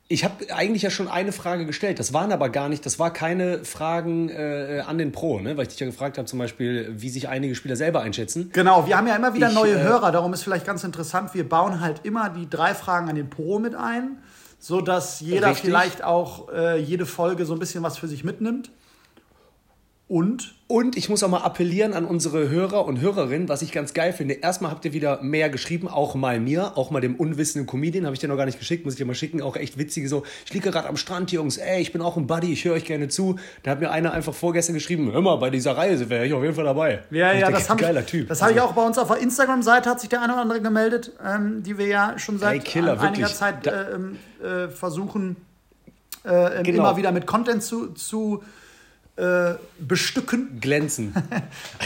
[0.09, 1.99] ich habe eigentlich ja schon eine Frage gestellt.
[1.99, 5.57] Das waren aber gar nicht, das war keine Fragen äh, an den Pro, ne?
[5.57, 8.51] weil ich dich ja gefragt habe, zum Beispiel, wie sich einige Spieler selber einschätzen.
[8.53, 11.33] Genau, wir haben ja immer wieder Ich, neue äh, Hörer, darum ist vielleicht ganz interessant,
[11.35, 14.19] wir bauen halt immer die drei Fragen an den Pro mit ein,
[14.63, 15.65] sodass jeder Richtig.
[15.65, 18.71] vielleicht auch äh, jede Folge so ein bisschen was für sich mitnimmt.
[20.13, 23.95] Und Und ich muss auch mal appellieren an unsere Hörer und Hörerinnen, was ich ganz
[23.95, 24.35] geil finde.
[24.35, 28.13] Erstmal habt ihr wieder mehr geschrieben, auch mal mir, auch mal dem unwissenden Comedian, habe
[28.15, 29.41] ich dir noch gar nicht geschickt, muss ich dir mal schicken.
[29.41, 32.27] Auch echt witzige so, ich liege gerade am Strand, Jungs, ey, ich bin auch ein
[32.27, 33.37] Buddy, ich höre euch gerne zu.
[33.63, 36.43] Da hat mir einer einfach vorgestern geschrieben, hör mal, bei dieser Reise wäre ich auf
[36.43, 37.03] jeden Fall dabei.
[37.11, 38.29] Ja, Und ich ja, das haben geiler Typ.
[38.29, 40.43] Das habe ich Also, auch bei uns auf der Instagram-Seite, hat sich der eine oder
[40.43, 43.35] andere gemeldet, ähm, die wir ja schon seit Ey, Killer, einiger wirklich.
[43.35, 45.37] Zeit äh, ähm, äh, versuchen,
[46.27, 46.79] äh, ähm, Genau.
[46.81, 48.43] immer wieder mit Content zu, zu
[49.23, 50.59] äh, bestücken.
[50.61, 51.15] Glänzen.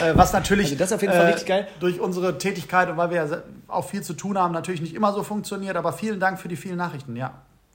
[0.03, 1.69] Äh, was natürlich Also das ist auf jeden Fall richtig geil.
[1.81, 5.13] durch unsere Tätigkeit und weil wir ja auch viel zu tun haben, natürlich nicht immer
[5.13, 5.77] so funktioniert.
[5.77, 7.17] Aber vielen Dank für die vielen Nachrichten.
[7.17, 7.33] Ja,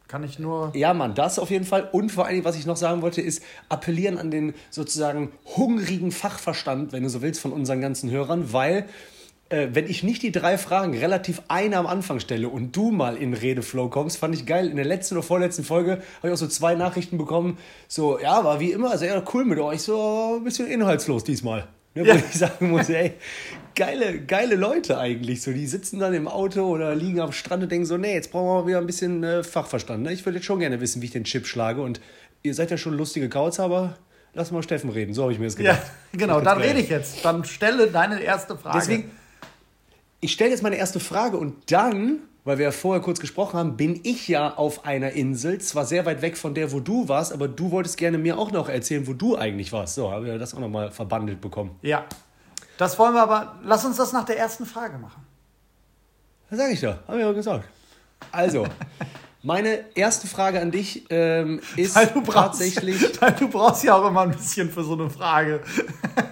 [0.07, 0.71] kann ich nur.
[0.75, 1.89] Ja, Mann, das auf jeden Fall.
[1.91, 6.11] Und vor allen Dingen, was ich noch sagen wollte, ist appellieren an den sozusagen hungrigen
[6.11, 8.85] Fachverstand, wenn du so willst, von unseren ganzen Hörern, weil
[9.51, 13.17] äh, wenn ich nicht die drei Fragen relativ eine am Anfang stelle und du mal
[13.17, 14.69] in Redeflow kommst, fand ich geil.
[14.69, 17.57] In der letzten oder vorletzten Folge habe ich auch so zwei Nachrichten bekommen.
[17.87, 19.81] So, ja, war wie immer sehr cool mit euch.
[19.81, 21.67] So ein bisschen inhaltslos diesmal.
[21.93, 23.15] Ne, wo ich sagen muss, ey,
[23.75, 25.41] geile, geile Leute eigentlich.
[25.41, 28.31] So, die sitzen dann im Auto oder liegen am Strand und denken so, nee, jetzt
[28.31, 30.03] brauchen wir mal wieder ein bisschen äh, Fachverstand.
[30.03, 30.13] Ne?
[30.13, 31.81] Ich würde jetzt schon gerne wissen, wie ich den Chip schlage.
[31.81, 31.99] Und
[32.43, 33.97] ihr seid ja schon lustige Kauz, aber
[34.33, 35.13] lass mal Steffen reden.
[35.13, 35.81] So habe ich mir das gedacht.
[36.13, 37.25] Ja, genau, dann rede ich jetzt.
[37.25, 38.79] Dann stelle deine erste Frage.
[38.79, 39.11] Deswegen,
[40.21, 43.75] ich stelle jetzt meine erste Frage und dann, weil wir ja vorher kurz gesprochen haben,
[43.75, 47.33] bin ich ja auf einer Insel, zwar sehr weit weg von der, wo du warst,
[47.33, 49.95] aber du wolltest gerne mir auch noch erzählen, wo du eigentlich warst.
[49.95, 51.75] So, haben wir das auch nochmal verbandelt bekommen.
[51.81, 52.05] Ja.
[52.77, 55.25] Das wollen wir aber, lass uns das nach der ersten Frage machen.
[56.49, 57.67] Das sage ich doch, haben wir ja gesagt.
[58.31, 58.65] Also,
[59.43, 63.01] meine erste Frage an dich ähm, ist Weil du brauchst, tatsächlich.
[63.21, 65.61] Weil du brauchst ja auch immer ein bisschen für so eine Frage.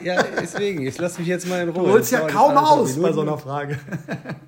[0.01, 1.83] Ja, deswegen, ich lass mich jetzt mal in Ruhe.
[1.83, 3.77] Du holst ja kaum aus bei so einer Frage.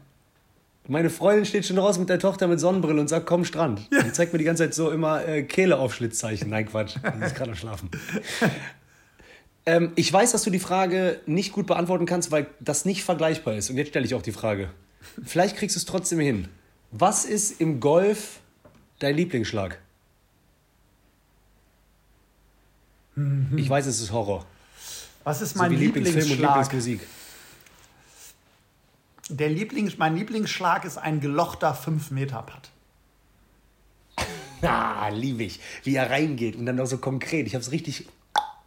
[0.88, 3.82] Meine Freundin steht schon raus mit der Tochter mit Sonnenbrille und sagt, komm, Strand.
[3.92, 6.50] Die zeigt mir die ganze Zeit so immer äh, Kehle auf Schlitzzeichen.
[6.50, 6.96] Nein, Quatsch.
[6.96, 7.90] Die ist gerade am Schlafen.
[9.66, 13.56] ähm, ich weiß, dass du die Frage nicht gut beantworten kannst, weil das nicht vergleichbar
[13.56, 13.70] ist.
[13.70, 14.70] Und jetzt stelle ich auch die Frage.
[15.24, 16.48] Vielleicht kriegst du es trotzdem hin.
[16.92, 18.41] Was ist im Golf
[19.02, 19.78] dein Lieblingsschlag?
[23.58, 24.46] Ich weiß, es ist Horror.
[25.24, 26.72] Was ist So mein wie Lieblingsfilm und Lieblingsschlag?
[26.72, 27.08] Lieblingsmusik.
[29.30, 32.70] Der Lieblings, mein Lieblingsschlag ist ein gelochter 5-Meter-Putt.
[34.64, 35.60] Ah, liebe ich.
[35.84, 37.48] Wie er reingeht und dann auch so konkret.
[37.48, 38.08] Ich habe es richtig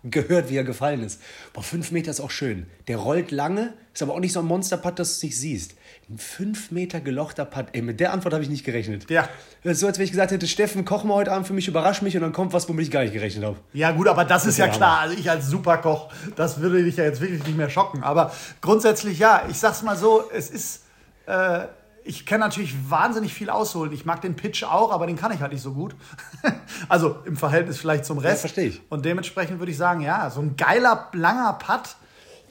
[0.03, 1.21] gehört, wie er gefallen ist.
[1.53, 2.67] Boah, fünf Meter ist auch schön.
[2.89, 5.75] Der rollt lange, ist aber auch nicht so ein Monsterputt, dass du es nicht siehst.
[6.11, 7.67] Ein fünf Meter gelochter Putt.
[7.73, 9.09] Ey, mit der Antwort habe ich nicht gerechnet.
[9.11, 9.29] Ja.
[9.63, 11.67] Das ist so, als wenn ich gesagt hätte, Steffen, koch mal heute Abend für mich,
[11.67, 13.57] überrasch mich und dann kommt was, womit ich gar nicht gerechnet habe.
[13.73, 14.99] Ja, gut, aber das, ist ja der klar.
[15.01, 18.03] Also ich als Superkoch, das würde dich ja jetzt wirklich nicht mehr schocken.
[18.03, 20.85] Aber grundsätzlich ja, ich sag's mal so, es ist.
[21.27, 21.67] Äh,
[22.07, 23.91] ich kann natürlich wahnsinnig viel ausholen.
[23.93, 25.97] Ich mag den Pitch auch, aber den kann ich halt nicht so gut.
[26.91, 28.41] also im Verhältnis vielleicht zum Rest.
[28.41, 28.83] verstehe ich.
[28.91, 31.97] Und dementsprechend würde ich sagen, ja, so ein geiler, langer Putt,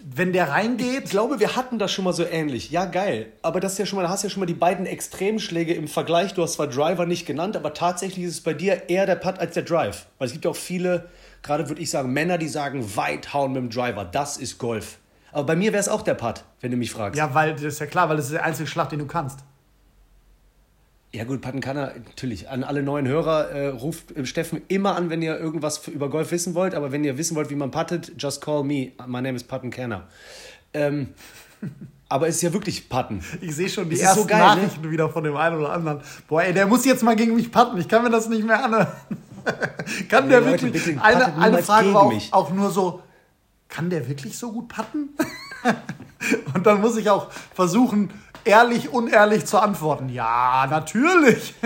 [0.06, 1.10] wenn der Ich reingeht.
[1.10, 2.72] glaube, wir hatten das schon mal so ähnlich.
[2.72, 3.32] Ja, geil.
[3.42, 5.88] Aber das ist ja schon mal, da hast ja schon mal die beiden Extremschläge im
[5.88, 6.34] Vergleich.
[6.34, 9.40] Du hast zwar Driver nicht genannt, aber tatsächlich ist es bei dir eher der Putt
[9.40, 10.08] als der Drive.
[10.18, 11.10] Weil es gibt ja auch viele,
[11.42, 14.04] gerade würde ich sagen, Männer, die sagen, weit hauen mit dem Driver.
[14.06, 14.98] Das ist Golf.
[15.32, 17.18] Aber bei mir wäre es auch der Putt, wenn du mich fragst.
[17.18, 19.40] Ja, weil das ist ja klar, weil das ist der einzige Schlag, den du kannst.
[21.16, 22.50] Ja gut, Patten kann er, natürlich.
[22.50, 26.10] An alle neuen Hörer äh, ruft äh, Steffen immer an, wenn ihr irgendwas für, über
[26.10, 26.74] Golf wissen wollt.
[26.74, 28.94] Aber wenn ihr wissen wollt, wie man puttet, just call me.
[29.06, 30.08] My name is Patten Kenner.
[30.74, 31.10] Ähm,
[32.10, 33.24] aber es ist ja wirklich Putten.
[33.42, 34.46] Ich sehe schon die Es ist so ersten geil, ne?
[34.64, 36.02] Nachrichten wieder von dem einen oder anderen.
[36.28, 37.78] Boah, ey, der muss jetzt mal gegen mich putten.
[37.78, 38.88] Ich kann mir das nicht mehr anhören.
[40.10, 40.84] kann der Leute, wirklich.
[40.84, 43.04] bitte eine, eine Frage war auch, auch nur so:
[43.68, 45.10] Kann der wirklich so gut putten?
[46.56, 48.10] Und dann muss ich auch versuchen,
[48.46, 50.10] ehrlich, unehrlich zu antworten.
[50.10, 51.54] Ja, natürlich.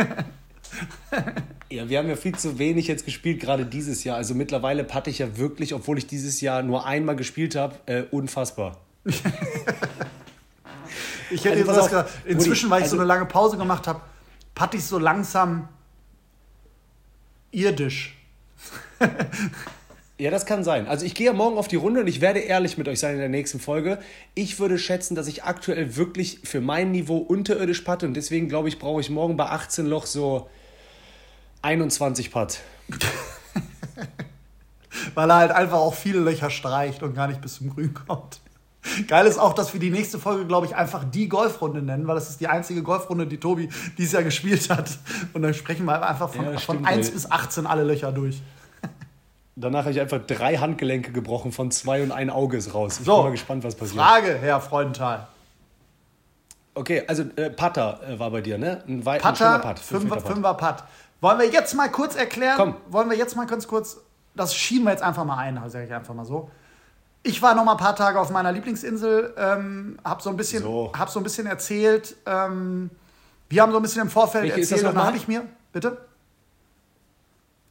[1.70, 4.16] Ja, wir haben ja viel zu wenig jetzt gespielt, gerade dieses Jahr.
[4.16, 8.04] Also mittlerweile patte ich ja wirklich, obwohl ich dieses Jahr nur einmal gespielt habe, äh,
[8.12, 8.78] unfassbar.
[11.30, 12.10] Ich hätte Also jetzt was gesagt.
[12.26, 14.00] Inzwischen, weil ich so also- eine lange Pause gemacht habe,
[14.56, 15.68] patte ich so langsam
[17.52, 18.16] irdisch.
[20.20, 20.88] Ja, das kann sein.
[20.88, 23.14] Also ich gehe ja morgen auf die Runde und ich werde ehrlich mit euch sein
[23.14, 24.00] in der nächsten Folge.
[24.34, 28.68] Ich würde schätzen, dass ich aktuell wirklich für mein Niveau unterirdisch patte und deswegen glaube
[28.68, 30.50] ich, brauche ich morgen bei 18 Loch so
[31.62, 32.60] 21 Putt.
[35.14, 38.40] weil er halt einfach auch viele Löcher streicht und gar nicht bis zum Grün kommt.
[39.08, 42.16] Geil ist auch, dass wir die nächste Folge, glaube ich, einfach die Golfrunde nennen, weil
[42.16, 44.98] das ist die einzige Golfrunde, die Tobi dieses Jahr gespielt hat.
[45.34, 47.14] Und dann sprechen wir einfach von, Ja, von stimmt, 1 ey.
[47.14, 48.42] bis 18 alle Löcher durch.
[49.60, 53.00] Danach habe ich einfach drei Handgelenke gebrochen, von zwei und ein Auge ist raus.
[53.00, 53.16] Ich So.
[53.16, 54.00] bin mal gespannt, was passiert.
[54.00, 55.28] Frage, Herr Freudenthal.
[56.76, 58.84] Okay, also äh, Putter äh, war bei dir, ne?
[58.88, 59.80] Ein, wei- ein Putter, Putt.
[59.80, 60.22] Fünf Fünfer.
[60.22, 60.76] Fünfer Putt.
[61.22, 62.56] Wollen wir jetzt mal kurz erklären?
[62.56, 62.76] Komm.
[62.90, 63.98] Wollen wir jetzt mal ganz kurz,
[64.36, 66.52] das schieben wir jetzt einfach mal ein, sage ich einfach mal so.
[67.24, 70.62] Ich war noch mal ein paar Tage auf meiner Lieblingsinsel, ähm, habe so ein bisschen,
[70.62, 70.92] So.
[70.96, 72.16] hab so ein bisschen erzählt.
[72.28, 72.92] Ähm,
[73.50, 75.28] wir haben so ein bisschen im Vorfeld Welche ist erzählt das und dann habe ich
[75.28, 75.44] mir,
[75.74, 75.98] bitte.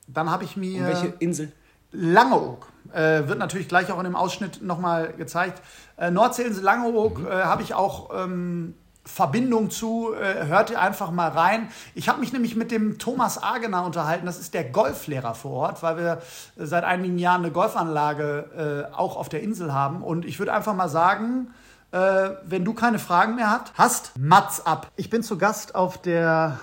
[0.09, 1.53] Dann habe ich mir Und welche Insel?
[1.97, 2.67] Langeoog.
[2.93, 5.61] Äh, wird natürlich gleich auch in dem Ausschnitt nochmal gezeigt.
[5.97, 7.27] Äh, Nordseeinsel Langeoog Mhm.
[7.27, 10.13] äh, habe ich auch ähm, Verbindung zu.
[10.15, 11.69] Äh, hört ihr einfach mal rein.
[11.95, 14.27] Ich habe mich nämlich mit dem Thomas Agener unterhalten.
[14.27, 16.13] Das ist der Golflehrer vor Ort, weil wir
[16.57, 20.03] äh, seit einigen Jahren eine Golfanlage äh, auch auf der Insel haben.
[20.03, 21.49] Und ich würde einfach mal sagen,
[21.93, 24.91] äh, wenn du keine Fragen mehr hat, hast, Mats ab.
[24.97, 26.59] Ich bin zu Gast auf der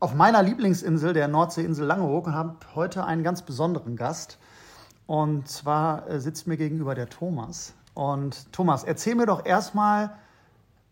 [0.00, 4.38] auf meiner Lieblingsinsel, der Nordseeinsel Langeoog, und habe heute einen ganz besonderen Gast.
[5.08, 7.72] Und zwar äh, sitzt mir gegenüber der Thomas.
[7.94, 10.10] Und Thomas, erzähl mir doch erstmal,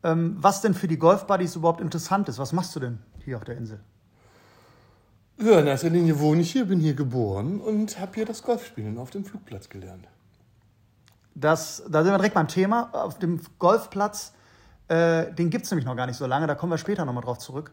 [0.03, 2.39] ähm, was denn für die Golfbuddies überhaupt interessant ist.
[2.39, 3.79] Was machst du denn hier auf der Insel?
[5.37, 8.97] Ja, in erster Linie wohne ich hier, bin hier geboren und habe hier das Golfspielen
[8.97, 10.09] auf dem Flugplatz gelernt.
[11.35, 12.89] Das, da sind wir direkt beim Thema.
[12.95, 14.33] Auf dem Golfplatz,
[14.89, 17.23] äh, den gibt es nämlich noch gar nicht so lange, da kommen wir später nochmal
[17.23, 17.71] drauf zurück.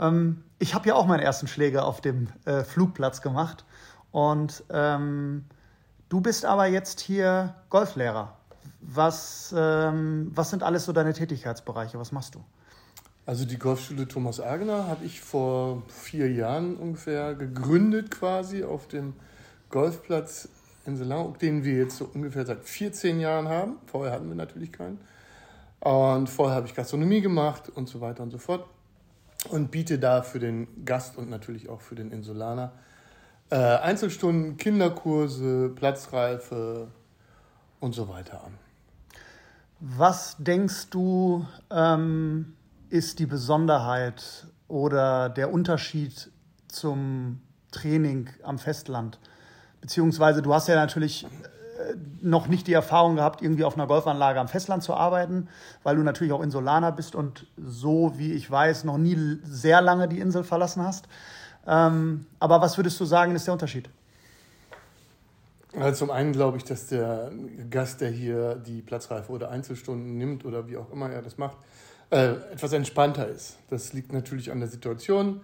[0.00, 3.64] Ähm, ich habe ja auch meinen ersten Schläger auf dem äh, Flugplatz gemacht.
[4.10, 5.44] Und ähm,
[6.08, 8.36] du bist aber jetzt hier Golflehrer.
[8.80, 11.98] Was, ähm, was sind alles so deine Tätigkeitsbereiche?
[11.98, 12.44] Was machst du?
[13.26, 19.14] Also die Golfschule Thomas Agener habe ich vor vier Jahren ungefähr gegründet quasi auf dem
[19.70, 20.48] Golfplatz
[20.84, 23.78] in Selang, den wir jetzt so ungefähr seit 14 Jahren haben.
[23.86, 24.98] Vorher hatten wir natürlich keinen.
[25.80, 28.66] Und vorher habe ich Gastronomie gemacht und so weiter und so fort.
[29.50, 32.72] Und biete da für den Gast und natürlich auch für den Insulaner
[33.50, 36.88] äh, Einzelstunden, Kinderkurse, Platzreife
[37.80, 38.54] und so weiter an.
[39.80, 42.54] Was denkst du, ähm,
[42.88, 46.30] ist die Besonderheit oder der Unterschied
[46.68, 49.18] zum Training am Festland?
[49.80, 54.40] Beziehungsweise du hast ja natürlich äh, noch nicht die Erfahrung gehabt, irgendwie auf einer Golfanlage
[54.40, 55.48] am Festland zu arbeiten,
[55.82, 60.08] weil du natürlich auch Insulaner bist und so wie ich weiß, noch nie sehr lange
[60.08, 61.08] die Insel verlassen hast.
[61.66, 63.88] Ähm, aber was würdest du sagen, ist der Unterschied?
[65.78, 67.32] Also zum einen glaube ich, dass der
[67.68, 71.56] Gast, der hier die Platzreife oder Einzelstunden nimmt oder wie auch immer er das macht,
[72.10, 73.56] äh, etwas entspannter ist.
[73.70, 75.40] Das liegt natürlich an der Situation.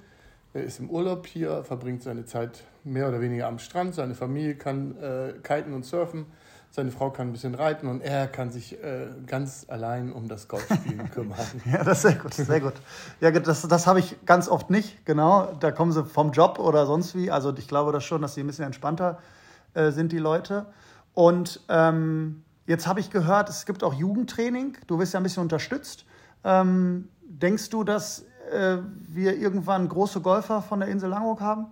[0.52, 3.94] Er ist im Urlaub hier, verbringt seine Zeit mehr oder weniger am Strand.
[3.94, 6.26] Seine Familie kann äh, kiten und surfen.
[6.72, 10.46] Seine Frau kann ein bisschen reiten und er kann sich äh, ganz allein um das
[10.46, 11.38] Golfspielen kümmern.
[11.64, 12.74] ja, das ist sehr gut, sehr gut.
[13.20, 15.52] Ja, das, das habe ich ganz oft nicht, genau.
[15.58, 17.28] Da kommen sie vom Job oder sonst wie.
[17.28, 19.18] Also ich glaube das schon, dass sie ein bisschen entspannter
[19.74, 20.66] äh, sind, die Leute.
[21.12, 24.76] Und ähm, jetzt habe ich gehört, es gibt auch Jugendtraining.
[24.86, 26.04] Du wirst ja ein bisschen unterstützt.
[26.44, 28.78] Ähm, denkst du, dass äh,
[29.08, 31.66] wir irgendwann große Golfer von der Insel Langeoog haben?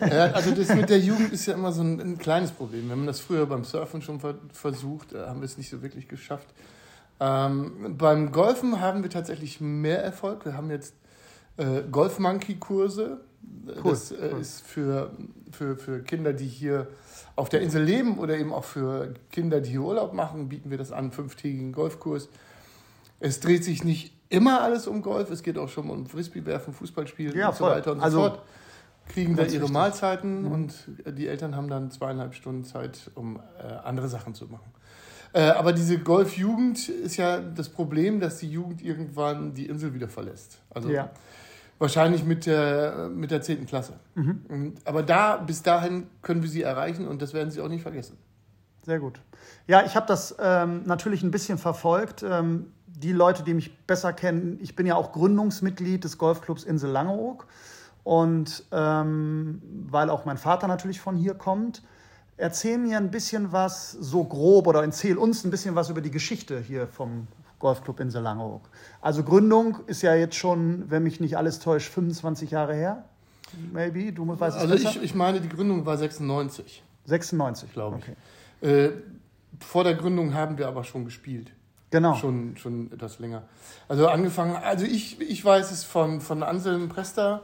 [0.00, 2.86] Ja, also das mit der Jugend ist ja immer so ein, ein kleines Problem.
[2.86, 5.82] Wir haben das früher beim Surfen schon ver versucht, äh, haben wir es nicht so
[5.82, 6.48] wirklich geschafft.
[7.18, 10.44] Ähm, beim Golfen haben wir tatsächlich mehr Erfolg.
[10.44, 10.94] Wir haben jetzt
[11.56, 13.20] äh, Golf-Monkey-Kurse.
[13.82, 14.40] Cool, das äh, cool.
[14.40, 15.10] ist für,
[15.50, 16.88] für, für Kinder, die hier
[17.36, 20.78] auf der Insel leben oder eben auch für Kinder, die hier Urlaub machen, bieten wir
[20.78, 22.28] das an, fünftägigen Golfkurs.
[23.20, 27.36] Es dreht sich nicht immer alles um Golf, es geht auch schon um Frisbee-Werfen, Fußballspielen
[27.36, 28.42] ja, und so weiter und so also, fort.
[29.08, 29.70] Kriegen da ihre wichtig.
[29.70, 30.52] Mahlzeiten mhm.
[30.52, 30.74] und
[31.16, 34.72] die Eltern haben dann zweieinhalb Stunden Zeit, um äh, andere Sachen zu machen.
[35.32, 40.08] Äh, aber diese Golfjugend ist ja das Problem, dass die Jugend irgendwann die Insel wieder
[40.08, 40.58] verlässt.
[40.70, 41.10] Also ja.
[41.78, 43.66] wahrscheinlich mit der, mit der 10.
[43.66, 43.94] Klasse.
[44.14, 44.74] Mhm.
[44.84, 48.16] Aber da, bis dahin können wir sie erreichen und das werden sie auch nicht vergessen.
[48.86, 49.20] Sehr gut.
[49.66, 52.24] Ja, ich habe das ähm, natürlich ein bisschen verfolgt.
[52.26, 56.90] Ähm, die Leute, die mich besser kennen, ich bin ja auch Gründungsmitglied des Golfclubs Insel
[56.90, 57.46] Langeoog.
[58.06, 61.82] Und ähm, weil auch mein Vater natürlich von hier kommt,
[62.36, 66.12] erzähl mir ein bisschen was, so grob, oder erzähl uns ein bisschen was über die
[66.12, 67.26] Geschichte hier vom
[67.58, 68.60] Golfclub Insel Langeoog.
[69.00, 73.06] Also Gründung ist ja jetzt schon, wenn mich nicht alles täuscht, 25 Jahre her.
[73.72, 76.84] Maybe, du weißt es Also ich, ich meine, die Gründung war 96.
[77.06, 78.04] 96, glaube ich.
[78.60, 78.86] Okay.
[78.86, 78.92] Äh,
[79.58, 81.50] vor der Gründung haben wir aber schon gespielt.
[81.90, 82.14] Genau.
[82.14, 83.42] Schon, schon etwas länger.
[83.88, 87.42] Also angefangen, also ich, ich weiß es von, von Anselm Prester.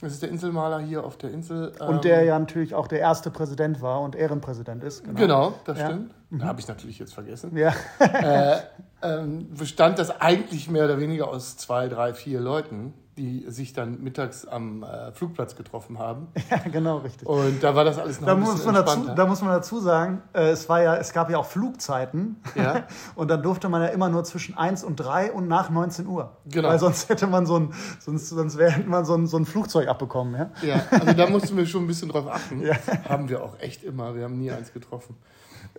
[0.00, 1.72] Das ist der Inselmaler hier auf der Insel.
[1.78, 5.04] Und der ähm, ja natürlich auch der erste Präsident war und Ehrenpräsident ist.
[5.04, 5.86] Genau, genau das ja.
[5.86, 6.14] stimmt.
[6.30, 6.44] Mhm.
[6.44, 7.56] Habe ich natürlich jetzt vergessen.
[7.56, 7.74] Ja.
[7.98, 8.60] äh,
[9.02, 14.02] ähm, bestand das eigentlich mehr oder weniger aus zwei, drei, vier Leuten die sich dann
[14.02, 16.28] mittags am äh, Flugplatz getroffen haben.
[16.50, 17.28] Ja, genau, richtig.
[17.28, 19.78] Und da war das alles noch da ein muss man dazu, Da muss man dazu
[19.78, 22.42] sagen, äh, es, war ja, es gab ja auch Flugzeiten.
[22.56, 22.86] Ja.
[23.14, 26.38] und dann durfte man ja immer nur zwischen 1 und 3 und nach 19 Uhr.
[26.46, 26.68] Genau.
[26.68, 29.86] Weil sonst hätte man so ein, sonst, sonst hätte man so ein, so ein Flugzeug
[29.86, 30.34] abbekommen.
[30.34, 30.50] Ja?
[30.66, 32.62] ja, also da mussten wir schon ein bisschen drauf achten.
[32.70, 32.76] Ja.
[33.08, 34.14] Haben wir auch echt immer.
[34.14, 35.16] Wir haben nie eins getroffen.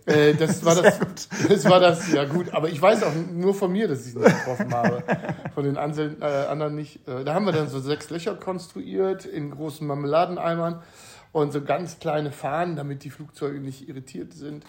[0.06, 0.98] Äh, das, war das,
[1.48, 4.14] das war das, ja gut, aber ich weiß auch nur von mir, dass ich es
[4.14, 5.02] nicht getroffen habe.
[5.54, 7.06] Von den Ansel, äh, anderen nicht.
[7.06, 10.82] Äh, da haben wir dann so sechs Löcher konstruiert in großen Marmeladeneimern
[11.30, 14.64] und so ganz kleine Fahnen, damit die Flugzeuge nicht irritiert sind.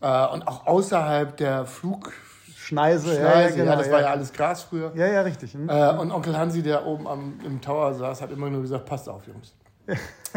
[0.00, 2.12] Äh, und auch außerhalb der Flug,
[2.56, 3.92] Schneise, Schneise, ja, genau, ja, das ja.
[3.92, 4.92] war ja alles Gras früher.
[4.94, 5.54] Ja, ja, richtig.
[5.54, 5.68] Mhm.
[5.68, 9.08] Äh, und Onkel Hansi, der oben am, im Tower saß, hat immer nur gesagt, passt
[9.08, 9.54] auf, Jungs.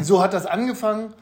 [0.01, 1.13] so hat das angefangen.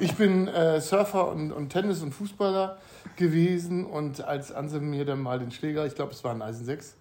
[0.00, 2.78] Ich bin äh, Surfer und, und, Tennis- und Fußballer
[3.16, 6.64] gewesen und als Anselm mir dann mal den Schläger, ich glaube es war ein Eisen
[6.64, 6.94] 6,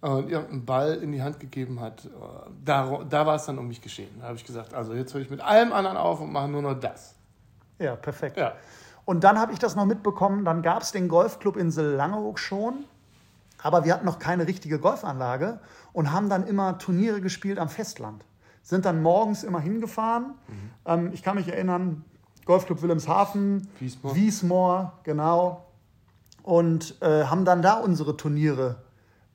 [0.00, 2.08] und irgendeinen Ball in die Hand gegeben hat, äh,
[2.64, 4.10] da, da war es dann um mich geschehen.
[4.20, 6.60] Da habe ich gesagt, also jetzt höre ich mit allem anderen auf und mache nur
[6.60, 7.14] noch das.
[7.78, 8.36] Ja, perfekt.
[8.36, 8.52] Ja.
[9.06, 12.84] Und dann habe ich das noch mitbekommen, dann gab es den Golfclub Insel Langeoog schon.
[13.62, 15.58] Aber wir hatten noch keine richtige Golfanlage
[15.94, 18.22] und haben dann immer Turniere gespielt am Festland.
[18.64, 20.34] Sind dann morgens immer hingefahren.
[20.48, 20.70] Mhm.
[20.86, 22.04] Ähm, ich kann mich erinnern,
[22.44, 25.66] Golfclub Wilhelmshaven, Wiesmoor, Wiesmoor genau.
[26.42, 28.76] Und äh, haben dann da unsere Turniere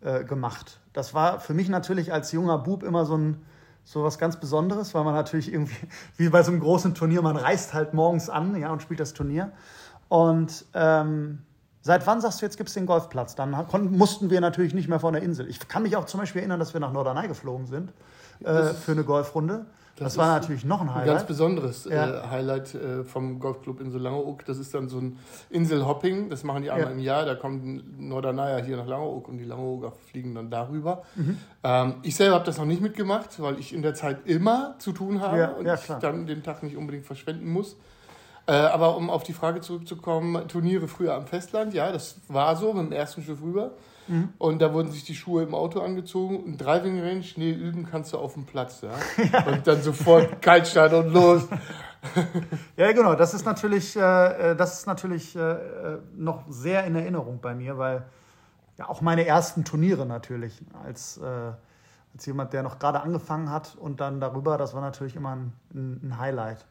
[0.02, 0.80] äh, gemacht.
[0.94, 3.42] Das war für mich natürlich als junger Bub immer so ein
[3.86, 5.88] so was ganz Besonderes, weil man natürlich irgendwie,
[6.18, 9.13] wie bei so einem großen Turnier, man reist halt morgens an ja, und spielt das
[9.13, 9.52] Turnier.
[10.10, 11.39] Und ähm,
[11.82, 13.36] seit wann sagst du, jetzt gibt es den Golfplatz?
[13.36, 15.48] Dann konnten, mussten wir natürlich nicht mehr von der Insel.
[15.48, 17.92] Ich kann mich auch zum Beispiel erinnern, dass wir nach Norderney geflogen sind
[18.43, 19.65] äh, für eine Golfrunde.
[19.99, 21.10] Das, das war natürlich noch ein Highlight.
[21.10, 22.23] Ein ganz besonderes äh, ja.
[22.23, 24.45] äh, Highlight äh, vom Golfclub Insel Langeoog.
[24.45, 26.30] Das ist dann so ein Inselhopping.
[26.30, 26.93] Das machen die einmal ja.
[26.93, 27.25] im Jahr.
[27.25, 31.04] Da kommen Nordernayer hier nach Langeoog und die Langeooger fliegen dann darüber.
[31.15, 31.38] Mhm.
[31.63, 34.93] Ähm, ich selber habe das noch nicht mitgemacht, weil ich in der Zeit immer zu
[34.93, 37.75] tun habe ja, und ich dann den Tag nicht unbedingt verschwenden muss.
[38.47, 42.73] Äh, aber um auf die Frage zurückzukommen, Turniere früher am Festland, ja, das war so
[42.73, 43.71] mit dem ersten Schiff rüber.
[44.10, 44.30] Mhm.
[44.38, 46.43] Und da wurden sich die Schuhe im Auto angezogen.
[46.45, 48.82] Ein Driving Range, nee, üben kannst du auf dem Platz.
[48.82, 48.91] Ja?
[49.32, 49.48] ja.
[49.52, 51.48] Und dann sofort Kaltstart und los.
[52.78, 53.15] ja, genau.
[53.15, 57.78] Das ist natürlich, äh, äh, das ist natürlich äh, noch sehr in Erinnerung bei mir,
[57.78, 58.06] weil
[58.78, 61.52] ja auch meine ersten Turniere natürlich als, äh,
[62.13, 65.54] als jemand, der noch gerade angefangen hat und dann darüber, das war natürlich immer ein,
[65.74, 66.65] ein Highlight.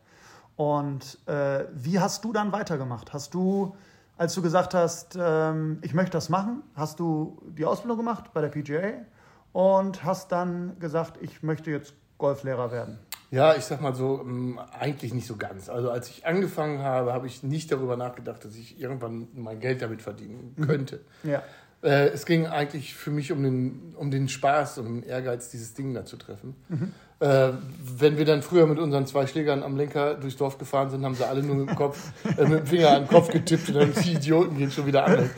[0.57, 3.13] Und äh, wie hast du dann weitergemacht?
[3.13, 3.77] Hast du
[4.19, 8.41] als du gesagt hast, ähm, ich möchte das machen, hast du die Ausbildung gemacht bei
[8.41, 9.05] der PGA
[9.53, 12.99] und hast dann gesagt, ich möchte jetzt Golflehrer werden.
[13.31, 15.69] Ja, ich sag mal so, ähm, eigentlich nicht so ganz.
[15.69, 19.83] Also als ich angefangen habe, habe ich nicht darüber nachgedacht, dass ich irgendwann mein Geld
[19.83, 20.67] damit verdienen mhm.
[20.67, 21.01] könnte.
[21.23, 21.43] Ja.
[21.83, 25.49] Äh, es ging eigentlich für mich um den, um den Spaß und um den Ehrgeiz,
[25.51, 26.57] dieses Ding da zu treffen.
[26.69, 26.93] Mhm.
[27.21, 27.51] Äh,
[27.99, 31.15] wenn wir dann früher mit unseren zwei Schlägern am Lenker durchs Dorf gefahren sind, haben
[31.15, 33.75] sie alle nur mit dem, Kopf, äh, mit dem Finger an den Kopf getippt und
[33.77, 35.31] dann die Idioten gehen schon wieder an.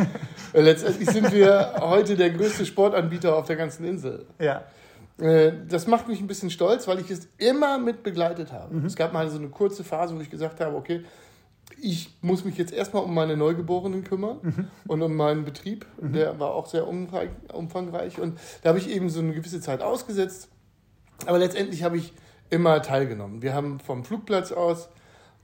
[0.52, 4.26] Äh, letztendlich sind wir heute der größte Sportanbieter auf der ganzen Insel.
[4.40, 4.64] Ja.
[5.20, 8.74] Äh, das macht mich ein bisschen stolz, weil ich es immer mit begleitet habe.
[8.74, 8.86] Mhm.
[8.86, 11.04] Es gab mal so eine kurze Phase, wo ich gesagt habe, okay,
[11.82, 14.68] ich muss mich jetzt erstmal um meine Neugeborenen kümmern mhm.
[14.86, 15.86] und um meinen Betrieb.
[16.00, 16.12] Mhm.
[16.12, 18.18] Der war auch sehr umfangreich.
[18.18, 20.48] Und da habe ich eben so eine gewisse Zeit ausgesetzt
[21.26, 22.12] aber letztendlich habe ich
[22.48, 23.42] immer teilgenommen.
[23.42, 24.88] Wir haben vom Flugplatz aus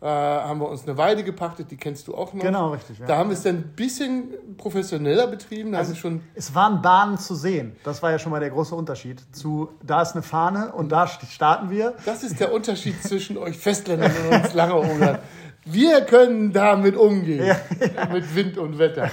[0.03, 2.43] äh, haben wir uns eine Weide gepachtet, die kennst du auch noch.
[2.43, 2.99] Genau, richtig.
[2.99, 3.07] Ja.
[3.07, 5.75] Da haben wir es dann ein bisschen professioneller betrieben.
[5.75, 7.77] Also schon es waren Bahnen zu sehen.
[7.83, 9.23] Das war ja schon mal der große Unterschied.
[9.35, 11.95] Zu, da ist eine Fahne und da starten wir.
[12.05, 15.19] Das ist der Unterschied zwischen euch Festländern und uns Langeogern.
[15.69, 17.45] Wir können damit umgehen.
[17.45, 17.57] Ja,
[17.97, 18.07] ja.
[18.13, 19.11] Mit Wind und Wetter.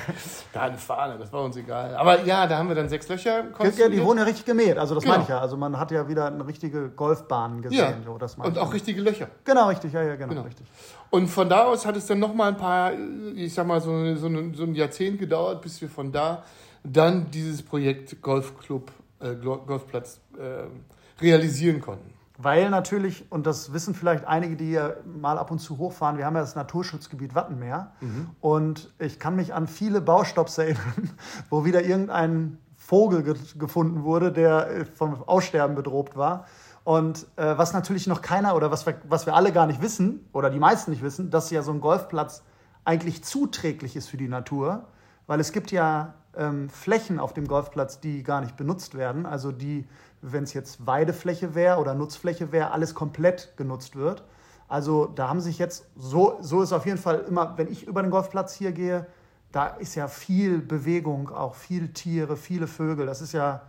[0.53, 1.95] Da eine Fahne, das war uns egal.
[1.95, 4.77] Aber ja, da haben wir dann sechs Löcher Ja, die wurden ja richtig gemäht.
[4.77, 5.15] Also das genau.
[5.15, 5.39] meine ich ja.
[5.39, 7.79] Also man hat ja wieder eine richtige Golfbahn gesehen.
[7.79, 7.93] Ja.
[8.05, 9.29] So, das und auch richtige Löcher.
[9.43, 9.93] Genau, richtig.
[9.93, 10.41] Ja, ja, genau, genau.
[10.43, 10.67] richtig.
[11.09, 12.93] Und von da aus hat es dann noch mal ein paar,
[13.35, 16.43] ich sag mal, so, so, ein, so ein Jahrzehnt gedauert, bis wir von da
[16.83, 22.12] dann dieses Projekt Golfclub, äh, Golfplatz äh, realisieren konnten.
[22.43, 26.25] Weil natürlich, und das wissen vielleicht einige, die hier mal ab und zu hochfahren, wir
[26.25, 27.91] haben ja das Naturschutzgebiet Wattenmeer.
[28.01, 28.29] Mhm.
[28.41, 31.11] Und ich kann mich an viele Baustopps erinnern,
[31.49, 36.45] wo wieder irgendein Vogel ge gefunden wurde, der äh, vom Aussterben bedroht war.
[36.83, 40.27] Und äh, was natürlich noch keiner oder was wir, was wir alle gar nicht wissen,
[40.33, 42.43] oder die meisten nicht wissen, dass ja so ein Golfplatz
[42.83, 44.83] eigentlich zuträglich ist für die Natur.
[45.27, 49.51] Weil es gibt ja ähm, Flächen auf dem Golfplatz, die gar nicht benutzt werden, also
[49.51, 49.87] die
[50.23, 54.23] wenn es jetzt Weidefläche wäre oder Nutzfläche wäre, alles komplett genutzt wird.
[54.67, 58.01] Also da haben sich jetzt, so, so ist auf jeden Fall immer, wenn ich über
[58.01, 59.05] den Golfplatz hier gehe,
[59.51, 63.05] da ist ja viel Bewegung, auch viele Tiere, viele Vögel.
[63.05, 63.61] Das ist ja,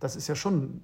[0.00, 0.82] das ist ja schon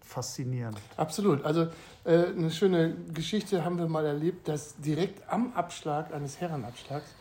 [0.00, 0.76] faszinierend.
[0.96, 1.44] Absolut.
[1.44, 1.68] Also
[2.04, 7.14] äh, eine schöne Geschichte haben wir mal erlebt, dass direkt am Abschlag eines Herrenabschlags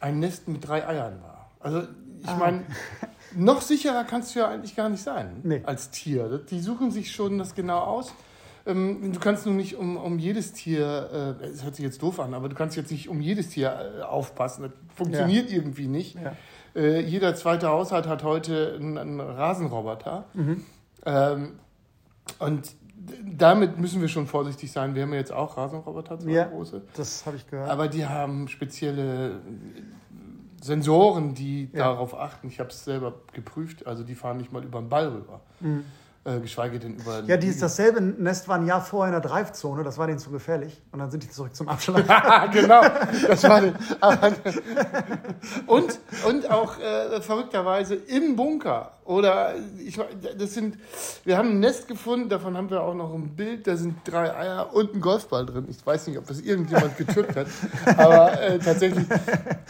[0.00, 1.50] ein Nest mit drei Eiern war.
[1.60, 1.82] Also
[2.22, 2.36] ich ah.
[2.36, 2.64] meine,
[3.36, 5.62] noch sicherer kannst du ja eigentlich gar nicht sein nee.
[5.64, 6.38] als Tier.
[6.50, 8.12] Die suchen sich schon das genau aus.
[8.66, 12.18] Ähm, du kannst nun nicht um, um jedes Tier, äh, es hört sich jetzt doof
[12.18, 14.62] an, aber du kannst jetzt nicht um jedes Tier äh, aufpassen.
[14.62, 15.56] Das funktioniert ja.
[15.56, 16.16] irgendwie nicht.
[16.16, 16.32] Ja.
[16.74, 20.24] Äh, jeder zweite Haushalt hat heute einen, einen Rasenroboter.
[20.32, 20.64] Mhm.
[21.04, 21.52] Ähm,
[22.38, 22.72] und
[23.22, 24.94] damit müssen wir schon vorsichtig sein.
[24.94, 26.82] Wir haben ja jetzt auch Rasenroboter, zwei ja, große.
[26.96, 27.68] Das habe ich gehört.
[27.68, 29.40] Aber die haben spezielle
[30.64, 31.90] Sensoren, die ja.
[31.90, 32.48] darauf achten.
[32.48, 35.40] Ich habe es selber geprüft, also die fahren nicht mal über den Ball rüber.
[35.60, 35.84] Mhm.
[36.26, 37.22] Äh, geschweige denn über.
[37.26, 40.30] Ja, dieses, dasselbe Nest war ein Jahr vorher in der Dreifzone, das war denen zu
[40.30, 40.80] gefährlich.
[40.90, 42.06] Und dann sind die zurück zum Abschlag.
[42.52, 42.80] genau,
[43.28, 43.74] das war den,
[45.66, 48.92] und, und auch äh, verrückterweise im Bunker.
[49.04, 50.00] Oder ich
[50.38, 50.78] das sind,
[51.26, 54.34] wir haben ein Nest gefunden, davon haben wir auch noch ein Bild, da sind drei
[54.34, 55.66] Eier und ein Golfball drin.
[55.68, 57.48] Ich weiß nicht, ob das irgendjemand getürkt hat,
[57.98, 59.06] aber äh, tatsächlich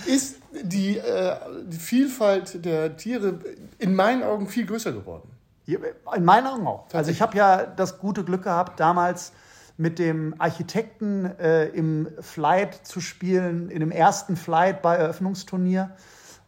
[0.07, 1.37] ist die, äh,
[1.67, 3.39] die Vielfalt der Tiere
[3.79, 5.31] in meinen Augen viel größer geworden.
[5.67, 6.87] In meinen Augen auch.
[6.93, 9.33] Also ich habe ja das gute Glück gehabt, damals
[9.77, 15.91] mit dem Architekten äh, im Flight zu spielen, in dem ersten Flight bei Eröffnungsturnier.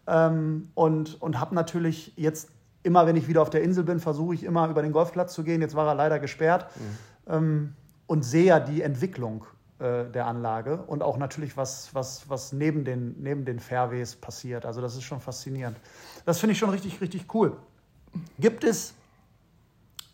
[0.06, 2.50] Ähm, und und habe natürlich jetzt
[2.82, 5.42] immer, wenn ich wieder auf der Insel bin, versuche ich immer über den Golfplatz zu
[5.42, 5.60] gehen.
[5.60, 6.66] Jetzt war er leider gesperrt.
[6.76, 7.34] Mhm.
[7.34, 7.74] Ähm,
[8.06, 9.44] und sehe ja die Entwicklung
[9.78, 14.64] äh, der Anlage und auch natürlich, was, was, was neben, den, neben den Fairways passiert.
[14.64, 15.76] Also das ist schon faszinierend.
[16.24, 17.56] Das finde ich schon richtig, richtig cool.
[18.38, 18.94] Gibt es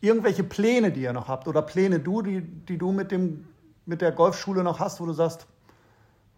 [0.00, 3.46] irgendwelche Pläne, die ihr noch habt oder Pläne du, die, die du mit, dem,
[3.86, 5.46] mit der Golfschule noch hast, wo du sagst,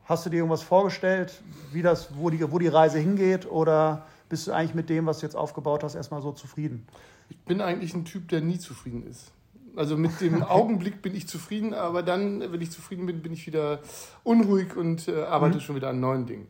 [0.05, 4.47] hast du dir irgendwas vorgestellt, wie das, wo, die, wo die Reise hingeht oder bist
[4.47, 6.87] du eigentlich mit dem, was du jetzt aufgebaut hast, erstmal so zufrieden?
[7.31, 9.33] Ich bin eigentlich ein Typ, der nie zufrieden ist.
[9.77, 13.47] Also mit dem Augenblick bin ich zufrieden, aber dann, wenn ich zufrieden bin, bin ich
[13.47, 13.81] wieder
[14.23, 15.61] unruhig und äh, arbeite mhm.
[15.61, 16.47] schon wieder an neuen Dingen.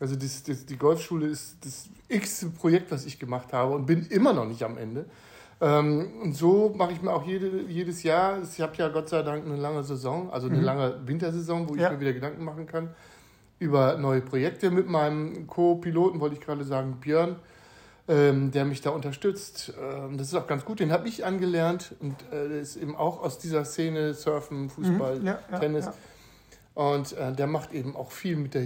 [0.00, 4.06] Also das, das, die Golfschule ist das x Projekt, was ich gemacht habe und bin
[4.06, 5.04] immer noch nicht am Ende.
[5.60, 9.22] Ähm, und so mache ich mir auch jede, jedes Jahr, ich habe ja Gott sei
[9.22, 10.64] Dank eine lange Saison, also eine mhm.
[10.64, 11.90] lange Wintersaison, wo ich ja.
[11.90, 12.90] mir wieder Gedanken machen kann
[13.58, 17.36] über neue Projekte mit meinem Co-Piloten, wollte ich gerade sagen, Björn,
[18.06, 19.72] ähm, der mich da unterstützt.
[19.80, 22.96] Ähm, das ist auch ganz gut, den habe ich angelernt und äh, der ist eben
[22.96, 25.26] auch aus dieser Szene Surfen, Fußball, mhm.
[25.26, 25.88] ja, ja, Tennis.
[26.74, 28.64] Und äh, der macht eben auch viel mit, der,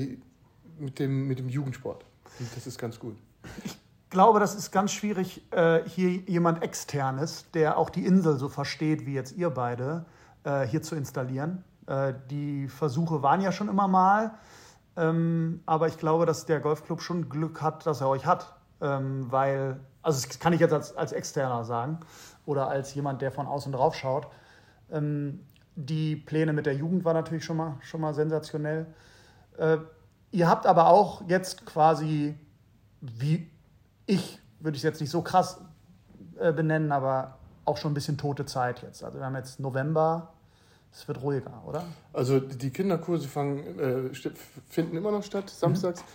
[0.78, 2.04] mit, dem, mit dem Jugendsport.
[2.40, 3.16] Und das ist ganz gut.
[3.64, 3.76] Ich
[4.10, 9.06] glaube, das ist ganz schwierig, äh, hier jemand externes, der auch die Insel so versteht
[9.06, 10.06] wie jetzt ihr beide,
[10.44, 11.62] äh, hier zu installieren.
[11.86, 14.32] Äh, die Versuche waren ja schon immer mal,
[14.96, 19.30] ähm, aber ich glaube, dass der Golfclub schon Glück hat, dass er euch hat, ähm,
[19.30, 22.00] weil, also das kann ich jetzt als, als Externer sagen
[22.46, 24.28] oder als jemand, der von außen drauf schaut.
[24.90, 25.40] Ähm,
[25.76, 28.86] die Pläne mit der Jugend waren natürlich schon mal, schon mal sensationell.
[30.32, 32.36] ihr habt aber auch jetzt quasi,
[33.00, 33.48] wie
[34.06, 35.60] ich würde ich es jetzt nicht so krass
[36.38, 39.04] äh, benennen, aber auch schon ein bisschen tote Zeit jetzt.
[39.04, 40.32] Also wir haben jetzt November,
[40.92, 41.84] es wird ruhiger, oder?
[42.12, 44.32] Also die Kinderkurse fangen, äh,
[44.68, 46.06] finden immer noch statt, samstags, mhm.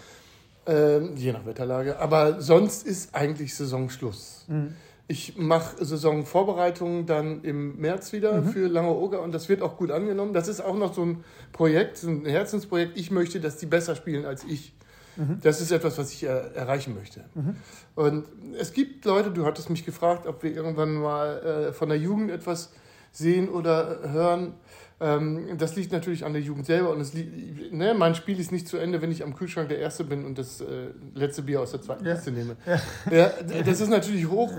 [0.67, 1.99] Äh, je nach Wetterlage.
[1.99, 4.45] Aber sonst ist eigentlich Saisonschluss.
[4.47, 4.73] Mhm.
[5.07, 8.49] Ich mache Saisonvorbereitungen dann im März wieder mhm.
[8.49, 10.33] für Lange Oger und das wird auch gut angenommen.
[10.33, 12.97] Das ist auch noch so ein Projekt, so ein Herzensprojekt.
[12.97, 14.73] Ich möchte, dass die besser spielen als ich.
[15.17, 15.39] Mhm.
[15.43, 17.25] Das ist etwas, was ich er erreichen möchte.
[17.35, 17.55] Mhm.
[17.95, 18.25] Und
[18.57, 22.31] es gibt Leute, du hattest mich gefragt, ob wir irgendwann mal äh, von der Jugend
[22.31, 22.71] etwas
[23.13, 24.53] sehen oder hören.
[24.99, 28.51] Ähm, das liegt natürlich an der Jugend selber und es liegt, ne, mein Spiel ist
[28.51, 30.65] nicht zu Ende, wenn ich am Kühlschrank der Erste bin und das äh,
[31.13, 32.13] letzte Bier aus der zweiten ja.
[32.15, 32.55] Kiste nehme.
[32.65, 32.79] Ja.
[33.11, 33.31] ja.
[33.65, 34.51] das ist natürlich hoch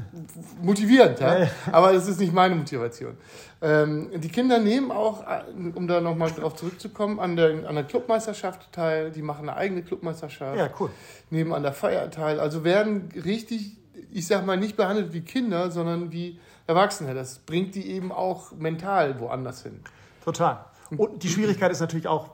[0.60, 1.38] motivierend, ja?
[1.38, 3.16] ja aber das ist nicht meine Motivation.
[3.62, 5.42] Ähm, die Kinder nehmen auch, äh,
[5.74, 9.12] um da nochmal drauf zurückzukommen, an der, an der Clubmeisterschaft teil.
[9.12, 10.58] Die machen eine eigene Clubmeisterschaft.
[10.58, 10.90] Ja, cool.
[11.30, 12.38] Nehmen an der Feier teil.
[12.38, 13.78] Also werden richtig,
[14.12, 17.14] ich sag mal, nicht behandelt wie Kinder, sondern wie Erwachsene.
[17.14, 19.80] Das bringt die eben auch mental woanders hin.
[20.24, 20.64] Total.
[20.96, 22.30] Und die Schwierigkeit ist natürlich auch,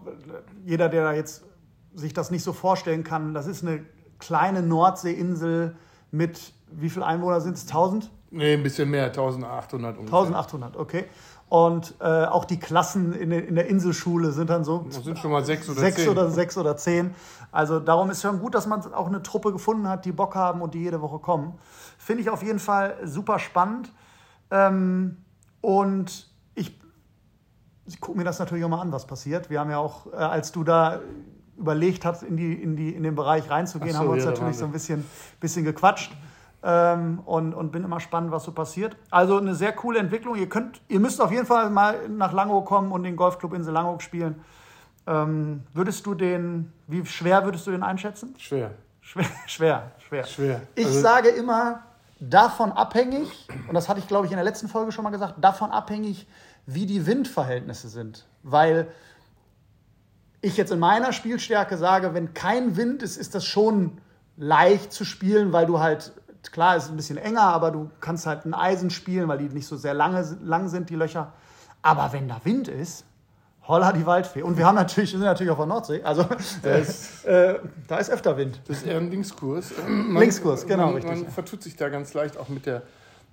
[0.65, 1.45] jeder, der da jetzt
[1.95, 3.85] sich das nicht so vorstellen kann, das ist eine
[4.19, 5.77] kleine Nordseeinsel
[6.11, 7.63] mit, wie viele Einwohner sind es?
[7.63, 8.11] 1000?
[8.31, 10.19] Nee, ein bisschen mehr, 1800 ungefähr.
[10.19, 11.07] 1800, okay.
[11.49, 14.87] Und äh, auch die Klassen in, in, der Inselschule sind dann so.
[14.89, 16.09] Das sind schon mal sechs oder sechs zehn.
[16.09, 17.13] Oder sechs oder zehn.
[17.51, 20.63] Also darum ist schon gut, dass man auch eine Truppe gefunden hat, die Bock haben
[20.63, 21.59] und die jede Woche kommen.
[21.99, 23.91] Finde ich auf jeden Fall super spannend.
[24.51, 25.17] Ähm,
[25.61, 26.31] und
[27.91, 29.51] ich gucke mir das natürlich auch mal an, was passiert.
[29.51, 31.01] Wir haben ja auch, äh, als du da
[31.57, 34.31] überlegt hast, in, die, in, die, in den Bereich reinzugehen, so, haben wir uns ja,
[34.31, 35.05] natürlich so ein bisschen,
[35.41, 36.13] bisschen gequatscht.
[36.63, 38.95] Ähm, und, und bin immer spannend, was so passiert.
[39.11, 40.37] Also eine sehr coole Entwicklung.
[40.37, 43.73] Ihr, könnt, ihr müsst auf jeden Fall mal nach Langeoog kommen und den Golfclub Insel
[43.73, 44.45] Langeoog spielen.
[45.07, 48.35] Ähm, würdest du den, wie schwer würdest du den einschätzen?
[48.37, 48.73] Schwer.
[49.01, 49.93] Schwer, schwer.
[50.07, 50.27] schwer.
[50.27, 50.61] schwer.
[50.75, 51.83] Ich also, sage immer,
[52.21, 55.35] davon abhängig, und das hatte ich, glaube ich, in der letzten Folge schon mal gesagt,
[55.39, 56.27] davon abhängig,
[56.67, 58.27] wie die Windverhältnisse sind.
[58.43, 58.89] Weil
[60.43, 63.99] ich jetzt in meiner Spielstärke sage, wenn kein Wind ist, ist das schon
[64.37, 66.13] leicht zu spielen, weil du halt,
[66.53, 69.67] klar, ist ein bisschen enger, aber du kannst halt ein Eisen spielen, weil die nicht
[69.67, 71.33] so sehr lange, lang sind, die Löcher.
[71.83, 73.05] Aber wenn da Wind ist,
[73.71, 74.43] holla die Waldfee.
[74.43, 76.27] Und wir haben natürlich, sind natürlich auf der Nordsee, also
[76.63, 77.55] das, äh,
[77.89, 78.61] da ist öfter Wind.
[78.69, 79.73] Das ist eher ein Linkskurs.
[79.89, 81.23] Man, Linkskurs, genau, man, richtig.
[81.23, 82.83] Man vertut sich da ganz leicht auch mit der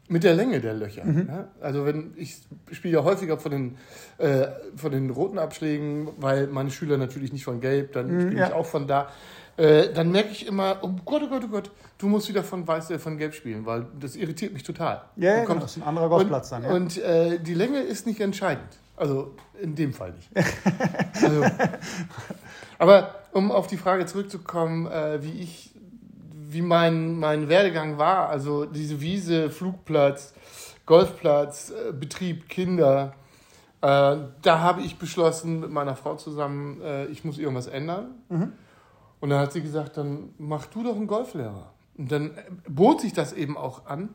[0.09, 1.03] Mit der Länge der Löcher.
[1.03, 1.27] Mhm.
[1.27, 1.47] Ja?
[1.59, 2.37] Also wenn ich
[2.71, 3.77] spiele ja häufiger von den,
[4.19, 8.39] äh, von den roten Abschlägen, weil meine Schüler natürlich nicht von Gelb, dann mhm, spiele
[8.39, 8.47] ja.
[8.47, 9.09] ich auch von da.
[9.57, 12.67] Äh, dann merke ich immer, oh Gott, oh Gott, oh Gott, du musst wieder von
[12.67, 15.01] Weiß, äh, von Gelb spielen, weil das irritiert mich total.
[15.15, 16.63] Ja, ja genau, das ist ein anderer Golfplatz dann.
[16.63, 16.69] Ja.
[16.69, 18.77] Und äh, die Länge ist nicht entscheidend.
[18.97, 20.29] Also in dem Fall nicht.
[21.23, 21.45] also,
[22.79, 25.71] aber um auf die Frage zurückzukommen, äh, wie ich,
[26.33, 30.33] wie mein, mein Werdegang war, also diese Wiese, Flugplatz,
[30.87, 33.13] Golfplatz, äh, Betrieb, Kinder,
[33.81, 36.81] äh, da habe ich beschlossen mit meiner Frau zusammen,
[37.11, 38.15] ich muss irgendwas ändern.
[38.29, 38.53] Mhm.
[39.19, 41.71] Und dann hat sie gesagt, dann mach du doch einen Golflehrer.
[41.97, 42.31] Und dann
[42.67, 44.09] bot sich das eben auch an,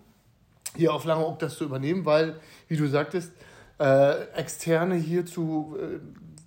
[0.77, 3.33] hier auf Langeoog das zu übernehmen, weil, wie du sagtest,
[3.83, 5.99] äh, Externe hier zu, äh,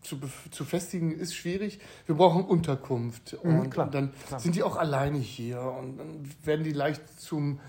[0.01, 0.17] zu,
[0.51, 1.79] zu festigen ist schwierig.
[2.05, 3.37] Wir brauchen Unterkunft.
[3.43, 4.39] Mhm, und, klar, und dann klar.
[4.39, 7.59] sind die auch alleine hier und dann werden die leicht zum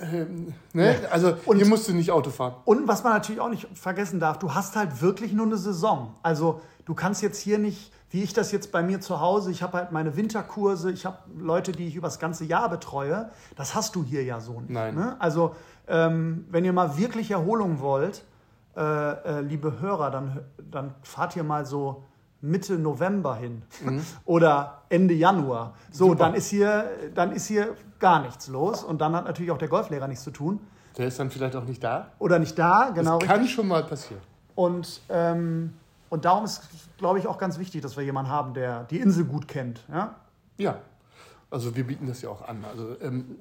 [0.00, 1.00] ähm, ne?
[1.00, 1.08] ja.
[1.10, 2.54] Also und, hier musst du nicht Auto fahren.
[2.64, 6.14] Und was man natürlich auch nicht vergessen darf, du hast halt wirklich nur eine Saison.
[6.24, 9.62] Also du kannst jetzt hier nicht wie ich das jetzt bei mir zu Hause, ich
[9.62, 13.30] habe halt meine Winterkurse, ich habe Leute, die ich über das ganze Jahr betreue.
[13.56, 14.70] Das hast du hier ja so nicht.
[14.70, 14.94] Nein.
[14.94, 15.16] Ne?
[15.18, 15.54] Also,
[15.88, 18.24] ähm, wenn ihr mal wirklich Erholung wollt,
[18.76, 22.04] äh, äh, liebe Hörer, dann, dann fahrt ihr mal so
[22.40, 24.02] Mitte November hin mhm.
[24.24, 25.74] oder Ende Januar.
[25.90, 29.58] So, dann ist, hier, dann ist hier gar nichts los und dann hat natürlich auch
[29.58, 30.60] der Golflehrer nichts zu tun.
[30.96, 32.12] Der ist dann vielleicht auch nicht da?
[32.18, 33.18] Oder nicht da, genau.
[33.18, 33.54] Das kann richtig.
[33.54, 34.20] schon mal passieren.
[34.54, 35.72] Und ähm,
[36.08, 36.62] und darum ist,
[36.98, 39.82] glaube ich, auch ganz wichtig, dass wir jemanden haben, der die Insel gut kennt.
[39.92, 40.14] Ja,
[40.56, 40.78] ja.
[41.48, 42.64] Also wir bieten das ja auch an.
[42.68, 43.36] Also ähm,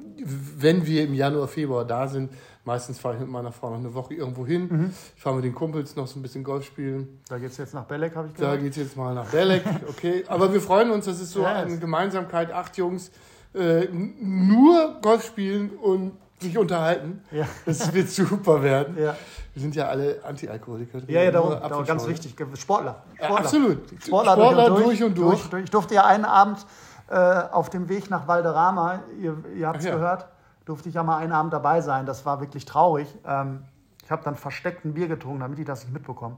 [0.58, 2.32] wenn wir im Januar, Februar da sind,
[2.64, 4.68] meistens fahre ich mit meiner Frau noch eine Woche irgendwo hin.
[4.70, 4.94] Mhm.
[5.16, 7.20] Ich fahre mit den Kumpels noch so ein bisschen Golf spielen.
[7.28, 8.58] Da geht es jetzt nach Belek, habe ich gehört.
[8.58, 10.24] Da geht es jetzt mal nach Belek, okay.
[10.28, 11.50] Aber wir freuen uns, das ist so yes.
[11.50, 12.52] eine Gemeinsamkeit.
[12.52, 13.10] Acht Jungs,
[13.56, 17.22] äh, nur Golf spielen und sich unterhalten.
[17.32, 17.48] Ja.
[17.66, 18.98] Das wird super werden.
[19.00, 19.16] Ja.
[19.54, 21.00] Wir sind ja alle Anti-Alkoholiker.
[21.08, 22.34] Ja, ja, darum, darum ganz wichtig.
[22.34, 22.58] Sportler.
[22.58, 23.04] Sportler.
[23.20, 23.78] Ja, absolut.
[24.04, 25.50] Sportler, Sportler durch, durch, und durch.
[25.50, 25.64] durch.
[25.64, 26.66] Ich durfte ja einen Abend
[27.08, 29.96] äh, auf dem Weg nach Valderrama, ihr, ihr habt es ja.
[29.96, 30.28] gehört,
[30.66, 32.06] durfte ich ja mal einen Abend dabei sein.
[32.06, 33.08] Das war wirklich traurig.
[33.26, 33.64] Ähm,
[34.04, 36.38] ich habe dann versteckt ein Bier getrunken, damit ich das nicht mitbekomme.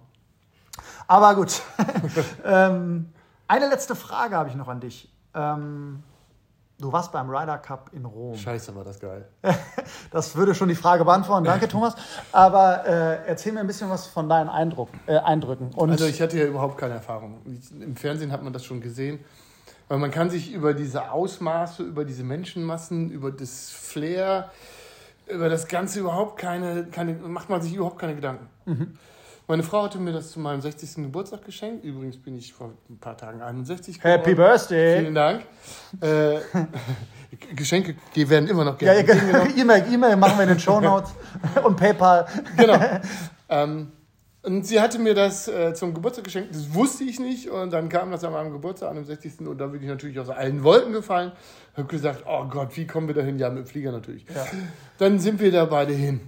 [1.07, 1.61] Aber gut.
[2.45, 3.13] ähm,
[3.47, 5.13] eine letzte Frage habe ich noch an dich.
[5.33, 6.03] Ähm,
[6.79, 8.35] Du warst beim Ryder Cup in Rom.
[8.35, 9.27] Scheiße, war das geil.
[10.11, 11.45] das würde schon die Frage beantworten.
[11.45, 11.95] Danke, Thomas.
[12.31, 15.71] Aber äh, erzähl mir ein bisschen was von deinen Eindruck, äh, Eindrücken.
[15.73, 17.41] Und also ich hatte ja überhaupt keine Erfahrung.
[17.79, 19.19] Im Fernsehen hat man das schon gesehen.
[19.87, 24.51] Weil man kann sich über diese Ausmaße, über diese Menschenmassen, über das Flair,
[25.27, 28.47] über das Ganze überhaupt keine, keine macht man sich überhaupt keine Gedanken.
[28.65, 28.97] Mhm.
[29.49, 30.95] Meine Frau hatte mir das zu meinem 60.
[30.95, 31.85] Geburtstag geschenkt.
[31.85, 34.19] Übrigens bin ich vor ein paar Tagen 61 geworden.
[34.19, 34.99] Happy Birthday!
[34.99, 35.45] Vielen Dank.
[36.01, 36.39] Äh,
[37.55, 39.07] Geschenke werden immer noch gerne.
[39.07, 41.11] Ja, E-Mail, E-Mail machen wir in den Show Notes
[41.63, 42.27] und PayPal.
[42.57, 42.77] Genau.
[43.47, 43.93] Ähm,
[44.47, 47.49] und sie hatte mir das äh, zum Geburtstag geschenkt, das wusste ich nicht.
[47.49, 49.41] Und dann kam das an meinem Geburtstag, an dem 60.
[49.41, 51.33] Und da bin ich natürlich aus allen Wolken gefallen.
[51.75, 53.37] Habe gesagt, oh Gott, wie kommen wir dahin?
[53.39, 54.25] Ja, mit dem Flieger natürlich.
[54.33, 54.45] Ja.
[54.99, 56.21] Dann sind wir da beide hin.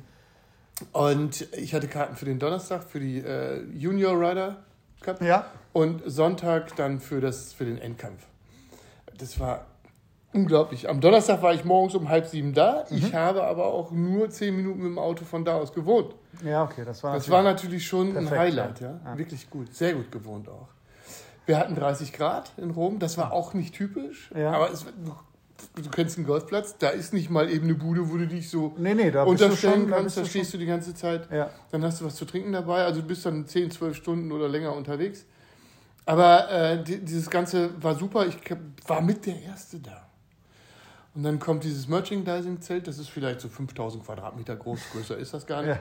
[0.91, 4.65] Und ich hatte Karten für den Donnerstag für die äh, Junior Rider
[4.99, 5.45] Cup ja.
[5.71, 8.21] und Sonntag dann für, das, für den Endkampf.
[9.17, 9.65] Das war
[10.33, 10.89] unglaublich.
[10.89, 12.85] Am Donnerstag war ich morgens um halb sieben da.
[12.89, 12.97] Mhm.
[12.97, 16.15] Ich habe aber auch nur zehn Minuten mit dem Auto von da aus gewohnt.
[16.43, 18.81] Ja, okay, das war, das war natürlich schon perfekt, ein Highlight.
[18.81, 18.99] Ja.
[19.03, 19.17] ja.
[19.17, 20.67] Wirklich gut, sehr gut gewohnt auch.
[21.45, 24.51] Wir hatten 30 Grad in Rom, das war auch nicht typisch, ja.
[24.51, 28.27] aber es, du kennst einen Golfplatz, da ist nicht mal eben eine Bude, wo du
[28.27, 31.27] dich so nee, nee, da unterstellen schon, kannst, da, da stehst du die ganze Zeit.
[31.31, 31.49] Ja.
[31.71, 34.47] Dann hast du was zu trinken dabei, also du bist dann 10, 12 Stunden oder
[34.47, 35.25] länger unterwegs.
[36.05, 38.37] Aber äh, die, dieses Ganze war super, ich
[38.87, 40.08] war mit der Erste da.
[41.19, 45.45] Und dann kommt dieses Merchandising-Zelt, das ist vielleicht so 5000 Quadratmeter groß, größer ist das
[45.45, 45.75] gar nicht.
[45.75, 45.79] Ja.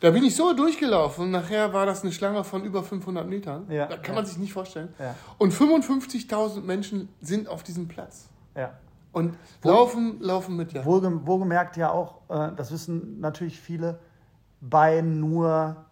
[0.00, 3.70] Da bin ich so durchgelaufen und nachher war das eine Schlange von über 500 Metern.
[3.70, 3.84] Ja.
[3.84, 4.22] Da kann ja.
[4.22, 4.88] man sich nicht vorstellen.
[5.36, 8.30] Und 55.000 Menschen sind auf diesem Platz.
[8.56, 8.78] Ja.
[9.12, 10.86] Und laufen, laufen mit, ja.
[10.86, 13.98] Wohlgemerkt ja auch, äh, das wissen natürlich viele,
[14.62, 15.84] bei nur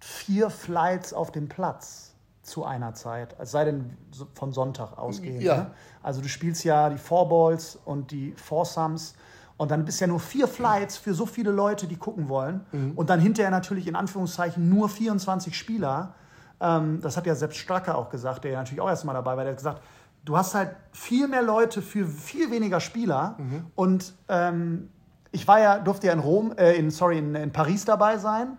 [0.00, 2.09] vier Flights auf dem Platz
[2.42, 3.96] zu einer Zeit, es sei denn
[4.34, 5.42] von Sonntag ausgehend.
[5.42, 5.56] Ja.
[5.56, 5.70] Ne?
[6.02, 9.14] Also du spielst ja die Four Balls und die Foursomes
[9.60, 12.64] und dann bist ja nur vier Flights für so viele Leute, die gucken wollen.
[12.72, 12.92] Mhm.
[12.96, 16.14] Und dann hinterher natürlich in Anführungszeichen nur 24 Spieler.
[16.60, 19.44] Ähm, das hat ja selbst Stracker auch gesagt, der ja natürlich auch erstmal dabei war.
[19.44, 19.82] Der hat gesagt,
[20.24, 23.36] du hast halt viel mehr Leute für viel weniger Spieler.
[23.36, 23.66] Mhm.
[23.74, 24.88] Und ähm,
[25.30, 28.56] ich war ja, durfte ja in Rom, äh, in, sorry, in, in, Paris dabei sein.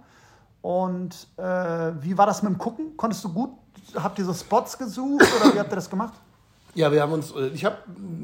[0.61, 2.95] Und äh, wie war das mit dem Gucken?
[2.95, 3.49] Konntest du gut,
[3.95, 6.13] habt ihr so Spots gesucht oder wie habt ihr das gemacht?
[6.73, 7.77] Ja, wir haben uns, äh, ich habe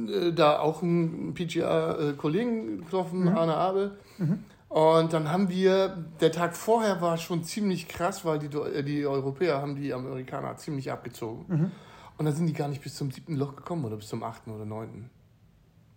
[0.10, 3.38] äh, da auch einen PGA-Kollegen getroffen, mhm.
[3.38, 3.98] Arne Abel.
[4.18, 4.44] Mhm.
[4.70, 9.06] Und dann haben wir, der Tag vorher war schon ziemlich krass, weil die, äh, die
[9.06, 11.46] Europäer haben die Amerikaner ziemlich abgezogen.
[11.48, 11.72] Mhm.
[12.18, 14.52] Und dann sind die gar nicht bis zum siebten Loch gekommen oder bis zum achten
[14.52, 15.10] oder neunten.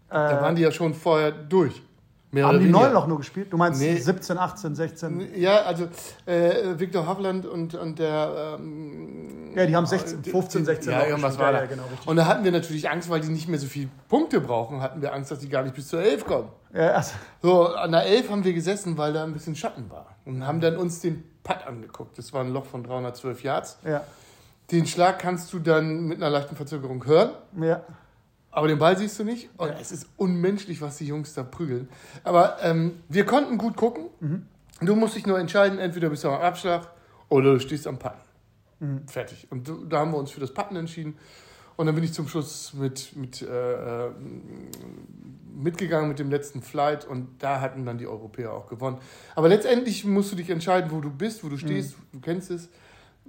[0.09, 1.83] Äh, da waren die ja schon vorher durch.
[2.33, 3.53] Mehr haben die neun Loch nur gespielt?
[3.53, 3.97] Du meinst nee.
[3.97, 5.35] 17, 18, 16?
[5.35, 5.89] Ja, also
[6.27, 8.57] äh, Viktor Hovland und, und der.
[8.61, 11.63] Ähm, ja, die haben 16, 15, 16 ja, irgendwas war da.
[11.63, 14.41] Ja, genau, und da hatten wir natürlich Angst, weil die nicht mehr so viele Punkte
[14.41, 16.49] brauchen, hatten wir Angst, dass die gar nicht bis zur 11 kommen.
[16.73, 17.15] Ja, also.
[17.43, 20.15] So, an der 11 haben wir gesessen, weil da ein bisschen Schatten war.
[20.25, 22.17] Und haben dann uns den Putt angeguckt.
[22.17, 23.79] Das war ein Loch von 312 Yards.
[23.85, 24.03] Ja.
[24.71, 27.31] Den Schlag kannst du dann mit einer leichten Verzögerung hören.
[27.61, 27.83] Ja.
[28.51, 29.49] Aber den Ball siehst du nicht.
[29.57, 29.77] Und ja.
[29.81, 31.89] es ist unmenschlich, was die Jungs da prügeln.
[32.25, 34.07] Aber ähm, wir konnten gut gucken.
[34.21, 34.47] Mhm.
[34.81, 36.91] Du musst dich nur entscheiden, entweder bist du am Abschlag
[37.29, 38.21] oder du stehst am Patten.
[38.81, 39.07] Mhm.
[39.07, 39.47] Fertig.
[39.51, 41.17] Und da haben wir uns für das Patten entschieden.
[41.77, 44.11] Und dann bin ich zum Schluss mit, mit, äh, äh,
[45.55, 48.99] mitgegangen mit dem letzten Flight und da hatten dann die Europäer auch gewonnen.
[49.35, 52.03] Aber letztendlich musst du dich entscheiden, wo du bist, wo du stehst, mhm.
[52.13, 52.69] du kennst es.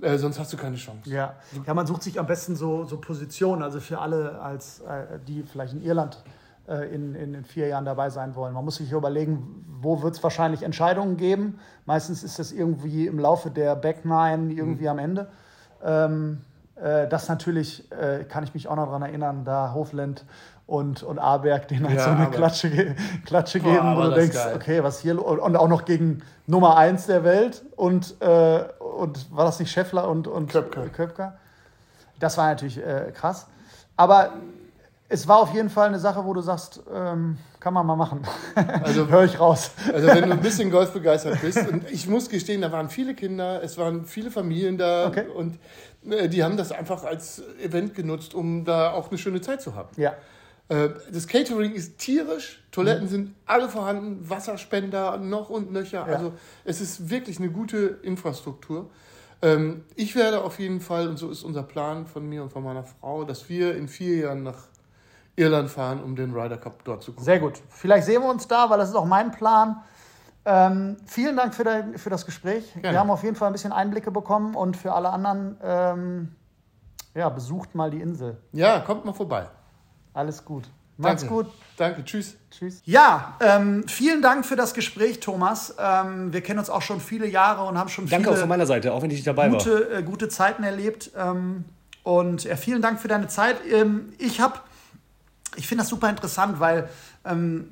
[0.02, 1.10] Äh, sonst hast du keine Chance.
[1.10, 1.36] Ja.
[1.66, 5.43] ja, man sucht sich am besten so, so Positionen, also für alle, als, äh, die
[5.43, 6.24] vielleicht in Irland
[6.68, 8.54] äh, in, in, in, vier Jahren dabei sein wollen.
[8.54, 11.60] Man muss sich überlegen, wo wird es wahrscheinlich Entscheidungen geben.
[11.86, 14.89] Meistens ist das irgendwie im Laufe der Back Nine irgendwie mhm.
[14.89, 15.28] am Ende.
[15.84, 16.41] Ähm,
[16.76, 20.26] äh, das natürlich, äh, kann ich mich auch noch daran erinnern, da Hofland
[20.66, 22.95] und, und Aberg denen halt ja, so eine Klatsche,
[23.26, 27.08] Klatsche Boah, geben, wo du denkst, okay, was hier und auch noch gegen Nummer 1
[27.08, 30.88] der Welt und, äh, und war das nicht Scheffler und, und Köpker.
[30.89, 31.38] Köpker?
[32.20, 33.48] Das war natürlich äh, krass.
[33.98, 34.34] Aber
[35.10, 38.22] es war auf jeden Fall eine Sache, wo du sagst, ähm, kann man mal machen.
[38.84, 39.72] Also höre ich raus.
[39.94, 43.14] Also wenn du ein bisschen Golf begeistert bist und ich muss gestehen, da waren viele
[43.14, 45.26] Kinder, es waren viele Familien da okay.
[45.28, 45.60] und
[46.10, 49.76] äh, die haben das einfach als Event genutzt, um da auch eine schöne Zeit zu
[49.76, 49.89] haben.
[49.98, 50.14] Ja.
[50.72, 53.10] Äh, das Catering ist tierisch, Toiletten mhm.
[53.10, 56.08] sind alle vorhanden, Wasserspender noch und nöcher.
[56.08, 56.16] Ja.
[56.16, 56.32] Also
[56.64, 58.90] es ist wirklich eine gute Infrastruktur.
[59.42, 62.64] Ähm, ich werde auf jeden Fall, und so ist unser Plan von mir und von
[62.64, 64.70] meiner Frau, dass wir in vier Jahren nach
[65.36, 67.26] Irland fahren, um den Ryder Cup dort zu gucken.
[67.26, 67.62] Sehr gut.
[67.68, 69.82] Vielleicht sehen wir uns da, weil das ist auch mein Plan.
[70.46, 72.72] Ähm, vielen Dank für, dein, für das Gespräch.
[72.76, 72.96] Gerne.
[72.96, 76.36] Wir haben auf jeden Fall ein bisschen Einblicke bekommen und für alle anderen, ähm,
[77.14, 78.38] ja, besucht mal die Insel.
[78.54, 79.50] Ja, kommt mal vorbei.
[80.14, 80.66] Alles gut.
[80.97, 81.36] Macht's Danke.
[81.36, 81.53] gut.
[81.78, 82.36] Danke, tschüss.
[82.51, 82.82] Tschüss.
[82.86, 85.76] Ja, ähm, vielen Dank für das Gespräch, Thomas.
[85.80, 88.49] Ähm, wir kennen uns auch schon viele Jahre und haben schon Danke viele auch von
[88.49, 89.99] meiner Seite, auch wenn ich nicht dabei gute, war.
[89.99, 91.12] Äh, gute Zeiten erlebt.
[91.18, 91.66] Ähm,
[92.03, 93.57] und ja, vielen Dank für deine Zeit.
[93.72, 94.59] Ähm, ich habe,
[95.55, 96.89] ich finde das super interessant, weil
[97.26, 97.72] ähm,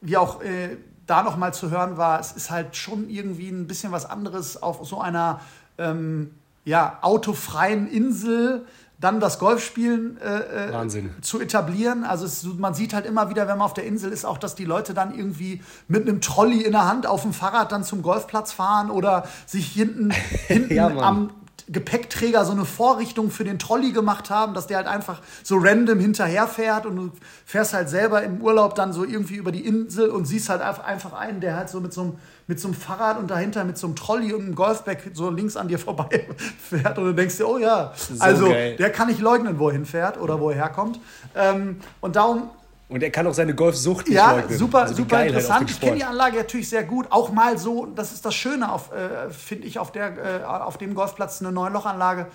[0.00, 0.76] wie auch äh,
[1.06, 4.62] da noch mal zu hören war, es ist halt schon irgendwie ein bisschen was anderes
[4.62, 5.40] auf so einer
[5.78, 6.30] ähm,
[6.64, 8.66] ja, autofreien Insel
[9.04, 12.04] dann das Golfspielen äh, äh zu etablieren.
[12.04, 14.54] Also es, man sieht halt immer wieder, wenn man auf der Insel ist, auch, dass
[14.54, 18.00] die Leute dann irgendwie mit einem Trolley in der Hand auf dem Fahrrad dann zum
[18.00, 20.10] Golfplatz fahren oder sich hinten,
[20.46, 21.30] hinten ja, am
[21.68, 25.98] Gepäckträger so eine Vorrichtung für den Trolley gemacht haben, dass der halt einfach so random
[25.98, 27.10] hinterherfährt und du
[27.46, 31.14] fährst halt selber im Urlaub dann so irgendwie über die Insel und siehst halt einfach
[31.14, 32.12] einen, der halt so mit so einem,
[32.46, 35.56] mit so einem Fahrrad und dahinter mit so einem Trolley und einem Golfback so links
[35.56, 36.26] an dir vorbei
[36.68, 38.76] fährt und du denkst dir, oh ja, so also geil.
[38.76, 41.00] der kann nicht leugnen, wo er hinfährt oder wo er herkommt.
[41.34, 42.50] Ähm, und darum
[42.88, 44.58] und er kann auch seine Golfsucht nicht Ja, leugnen.
[44.58, 45.70] super, also super halt interessant.
[45.70, 47.06] Ich kenne die Anlage natürlich sehr gut.
[47.10, 50.94] Auch mal so, das ist das Schöne, äh, finde ich, auf, der, äh, auf dem
[50.94, 52.26] Golfplatz eine neue Lochanlage.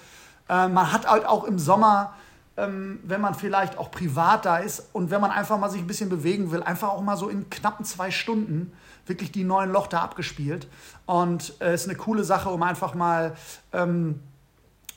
[0.50, 2.14] Äh, man hat halt auch im Sommer,
[2.58, 5.88] ähm, wenn man vielleicht auch privat da ist und wenn man einfach mal sich ein
[5.88, 8.74] bisschen bewegen will, einfach auch mal so in knappen zwei Stunden
[9.06, 10.68] wirklich die neuen Loch da abgespielt.
[11.06, 13.36] Und es äh, ist eine coole Sache, um einfach mal
[13.74, 14.20] ähm,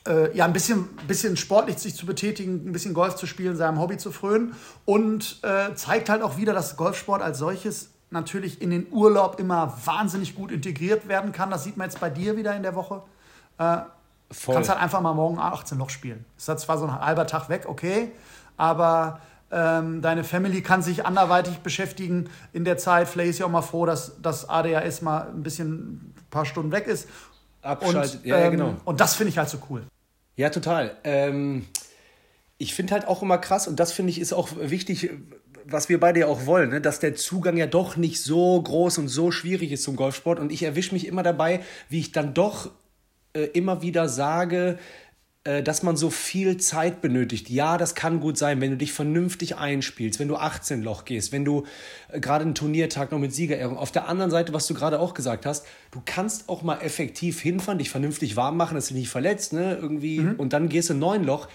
[0.07, 3.79] äh, ja, ein bisschen, bisschen sportlich sich zu betätigen, ein bisschen Golf zu spielen, seinem
[3.79, 8.69] Hobby zu frönen und äh, zeigt halt auch wieder, dass Golfsport als solches natürlich in
[8.69, 11.49] den Urlaub immer wahnsinnig gut integriert werden kann.
[11.49, 13.01] Das sieht man jetzt bei dir wieder in der Woche.
[13.57, 13.77] Äh,
[14.31, 14.55] Voll.
[14.55, 16.25] Kannst halt einfach mal morgen 18 Loch spielen.
[16.37, 18.11] Ist halt zwar so ein halber Tag weg, okay,
[18.57, 19.19] aber
[19.51, 23.07] ähm, deine Family kann sich anderweitig beschäftigen in der Zeit.
[23.07, 26.71] Vielleicht ist ja auch mal froh, dass das ADHS mal ein bisschen ein paar Stunden
[26.71, 27.07] weg ist.
[27.61, 28.69] Abschaltet, und, ja, ja, genau.
[28.69, 29.83] Ähm, und das finde ich halt so cool.
[30.35, 30.97] Ja, total.
[31.03, 31.65] Ähm,
[32.57, 35.09] ich finde halt auch immer krass, und das finde ich ist auch wichtig,
[35.65, 36.81] was wir beide ja auch wollen, ne?
[36.81, 40.39] dass der Zugang ja doch nicht so groß und so schwierig ist zum Golfsport.
[40.39, 42.71] Und ich erwische mich immer dabei, wie ich dann doch
[43.33, 44.77] äh, immer wieder sage,
[45.61, 47.49] dass man so viel Zeit benötigt.
[47.49, 51.33] Ja, das kann gut sein, wenn du dich vernünftig einspielst, wenn du 18 Loch gehst,
[51.33, 51.65] wenn du
[52.09, 53.77] äh, gerade einen Turniertag noch mit Siegerehrung.
[53.77, 57.41] Auf der anderen Seite, was du gerade auch gesagt hast, du kannst auch mal effektiv
[57.41, 60.35] hinfahren, dich vernünftig warm machen, dass du dich nicht verletzt, ne, irgendwie, mhm.
[60.35, 61.49] und dann gehst du neun Loch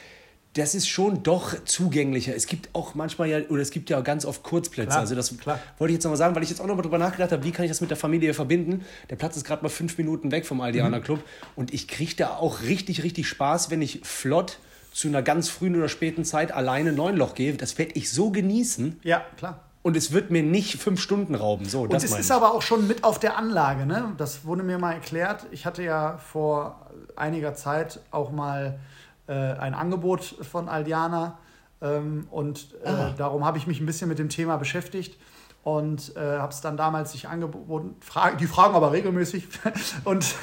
[0.54, 2.34] das ist schon doch zugänglicher.
[2.34, 4.88] Es gibt auch manchmal ja, oder es gibt ja ganz oft Kurzplätze.
[4.88, 5.60] Klar, also das klar.
[5.78, 7.64] wollte ich jetzt nochmal sagen, weil ich jetzt auch nochmal drüber nachgedacht habe, wie kann
[7.64, 8.84] ich das mit der Familie verbinden.
[9.10, 11.22] Der Platz ist gerade mal fünf Minuten weg vom Aldiana Club
[11.54, 14.58] und ich kriege da auch richtig, richtig Spaß, wenn ich flott
[14.92, 17.54] zu einer ganz frühen oder späten Zeit alleine Neunloch gehe.
[17.54, 19.00] Das werde ich so genießen.
[19.04, 19.60] Ja, klar.
[19.82, 21.66] Und es wird mir nicht fünf Stunden rauben.
[21.66, 24.12] So, Und das es ist aber auch schon mit auf der Anlage, ne?
[24.18, 25.46] Das wurde mir mal erklärt.
[25.52, 28.78] Ich hatte ja vor einiger Zeit auch mal
[29.28, 31.38] äh, ein Angebot von Aldiana
[31.80, 33.14] ähm, und äh, Ah.
[33.16, 35.16] darum habe ich mich ein bisschen mit dem Thema beschäftigt
[35.62, 37.94] und äh, habe es dann damals sich angeboten.
[38.00, 39.46] Fra die fragen aber regelmäßig
[40.04, 40.34] und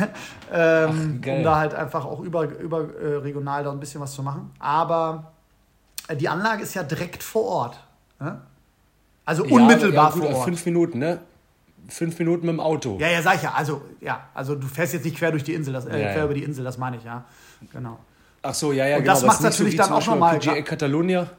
[0.52, 1.38] ähm, geil.
[1.40, 4.52] um da halt einfach auch über, über äh, regional da ein bisschen was zu machen.
[4.60, 5.32] Aber
[6.08, 7.80] äh, die Anlage ist ja direkt vor Ort.
[8.20, 8.40] Ne?
[9.26, 10.44] Also Ja, unmittelbar ja, gut, vor Ort.
[10.46, 11.20] Fünf Minuten, ne?
[11.88, 12.98] Fünf Minuten mit dem Auto.
[13.00, 13.54] Ja, ja, sag ich ja.
[13.56, 16.18] Also, ja, also du fährst jetzt nicht quer durch die Insel, das, äh, Ja, quer
[16.18, 16.26] ja.
[16.26, 17.24] über die Insel, das meine ich, ja.
[17.72, 18.00] Genau.
[18.48, 19.14] Ach so, ja, ja, Und genau.
[19.14, 20.56] das aber es macht natürlich wie dann auch Beispiel noch mal- PGA.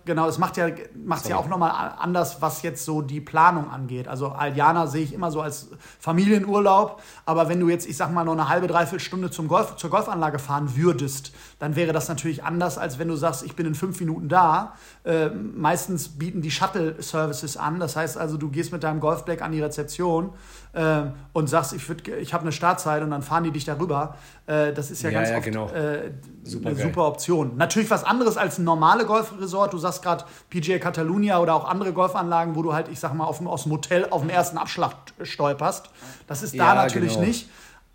[0.05, 0.69] Genau, das macht ja,
[1.05, 4.09] macht's ja auch nochmal anders, was jetzt so die Planung angeht.
[4.09, 5.69] Also Aldiana sehe ich immer so als
[6.01, 9.77] Familienurlaub, aber wenn du jetzt, ich sag mal, noch eine halbe, dreiviertel Stunde zum Golf,
[9.77, 13.67] zur Golfanlage fahren würdest, dann wäre das natürlich anders, als wenn du sagst, ich bin
[13.67, 14.75] in fünf Minuten da.
[15.05, 17.79] Äh, meistens bieten die Shuttle-Services an.
[17.79, 20.31] Das heißt also, du gehst mit deinem Golfbag an die Rezeption
[20.77, 21.03] äh,
[21.33, 24.17] und sagst, ich, würd, ich habe eine Startzeit und dann fahren die dich darüber.
[24.47, 25.69] Äh, das ist ja, Ja, ganz ja, oft genau.
[25.71, 26.13] äh,
[26.45, 26.87] Super eine geil.
[26.87, 27.57] super Option.
[27.57, 29.73] Natürlich was anderes als ein normale Golfresort.
[29.73, 33.25] Du sagst gerade PGA Catalunya oder auch andere Golfanlagen, wo du halt, ich sag mal,
[33.25, 35.89] auf dem, aus dem Hotel auf dem ersten Abschlag stolperst.
[36.27, 37.27] Das ist da Ja, natürlich genau.
[37.27, 37.49] nicht.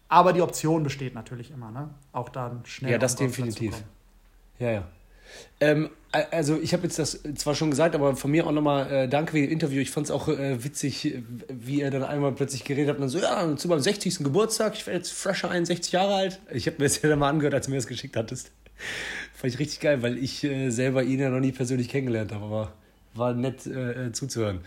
[0.10, 1.90] Aber die Option besteht natürlich immer, ne?
[2.12, 2.92] Auch dann schnell.
[2.92, 3.76] Ja, das definitiv.
[4.60, 4.84] Ja, ja.
[5.60, 5.90] Ähm,
[6.32, 9.32] also ich habe jetzt das zwar schon gesagt, aber von mir auch nochmal äh, danke
[9.34, 9.80] für das Interview.
[9.82, 13.02] Ich fand es auch äh, witzig, äh, wie er dann einmal plötzlich geredet hat und
[13.02, 14.20] dann so, ja, zu meinem 60.
[14.20, 16.40] Geburtstag, ich werde jetzt fresher 61 Jahre alt.
[16.52, 18.52] Ich habe mir das ja dann mal angehört, als du mir das geschickt hattest.
[19.36, 22.44] Fand ich richtig geil, weil ich äh, selber ihn ja noch nie persönlich kennengelernt habe,
[22.46, 22.74] aber
[23.14, 24.60] war nett äh, äh, zuzuhören.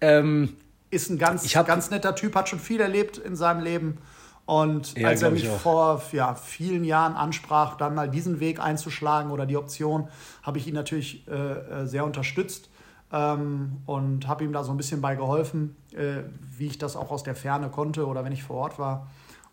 [0.00, 0.54] Ähm,
[0.90, 3.98] Ist ein ganz, Ich hab- ganz netter Typ, hat schon viel erlebt in seinem Leben.
[4.46, 9.32] Und Ja, als er mich vor ja, vielen Jahren ansprach, dann mal diesen Weg einzuschlagen
[9.32, 10.08] oder die Option,
[10.42, 12.70] habe ich ihn natürlich äh, äh, sehr unterstützt
[13.12, 16.22] ähm, und habe ihm da so ein bisschen bei geholfen, äh,
[16.56, 19.08] wie ich das auch aus der Ferne konnte oder wenn ich vor Ort war.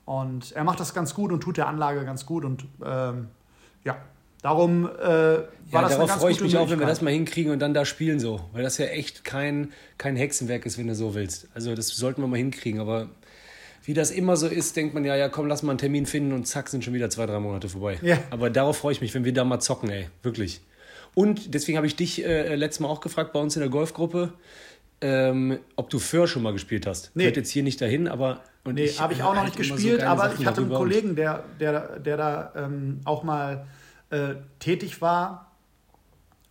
[0.06, 2.46] Und er macht das ganz gut und tut der Anlage ganz gut.
[2.46, 3.30] Und ähm,
[3.84, 3.98] ja,
[4.44, 7.12] darum äh, war ja, das darauf ganz freue ich mich auch, wenn wir das mal
[7.12, 8.42] hinkriegen und dann da spielen so.
[8.52, 11.48] Weil das ja echt kein, kein Hexenwerk ist, wenn du so willst.
[11.56, 13.08] Also das sollten wir mal hinkriegen, aber
[13.84, 16.34] wie das immer so ist, denkt man ja, ja komm, lass mal einen Termin finden
[16.34, 18.00] und zack, sind schon wieder zwei, drei Monate vorbei.
[18.02, 18.18] Ja.
[18.30, 20.62] Aber darauf freue ich mich, wenn wir da mal zocken, ey, wirklich.
[21.16, 24.34] Und deswegen habe ich dich äh, letztes Mal auch gefragt bei uns in der Golfgruppe,
[25.02, 27.12] ähm, ob du Föhr schon mal gespielt hast.
[27.14, 27.26] Nee.
[27.26, 28.42] Wird jetzt hier nicht dahin, aber...
[28.64, 30.62] Und Nee, habe ich auch noch halt nicht so gespielt, geile aber Sachen ich hatte
[30.62, 33.68] einen Kollegen, der, der, der da ähm, auch mal
[34.10, 35.52] äh, tätig war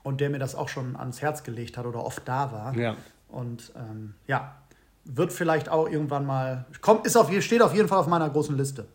[0.02, 2.76] und der mir das auch schon ans Herz gelegt hat oder oft da war.
[2.76, 2.96] Ja.
[3.28, 4.61] Und ähm, ja,
[5.04, 8.56] wird vielleicht auch irgendwann mal, kommt, ist auf, steht auf jeden Fall auf meiner großen
[8.56, 8.86] Liste.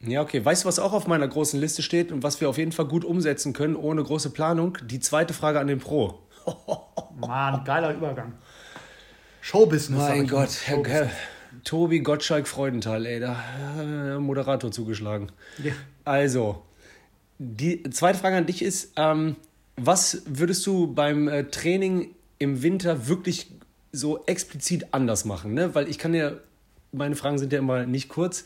[0.00, 0.44] Ja, okay.
[0.44, 2.86] Weißt du, was auch auf meiner großen Liste steht und was wir auf jeden Fall
[2.86, 4.76] gut umsetzen können, ohne große Planung?
[4.84, 6.20] Die zweite Frage an den Pro.
[7.16, 8.34] Mann, geiler Übergang.
[9.40, 10.08] Showbusiness.
[10.08, 10.50] Mein Gott.
[10.64, 10.84] Herr.
[10.84, 11.10] Herr
[11.64, 13.36] Tobi Gottschalk Freudenthal, ey, da
[13.80, 15.32] äh, Moderator zugeschlagen.
[15.62, 15.72] Ja.
[16.04, 16.62] Also,
[17.38, 19.36] die zweite Frage an dich ist, ähm,
[19.76, 23.50] was würdest du beim äh, Training im Winter wirklich
[23.96, 25.54] so explizit anders machen?
[25.54, 25.74] Ne?
[25.74, 26.32] Weil ich kann ja,
[26.92, 28.44] meine Fragen sind ja immer nicht kurz.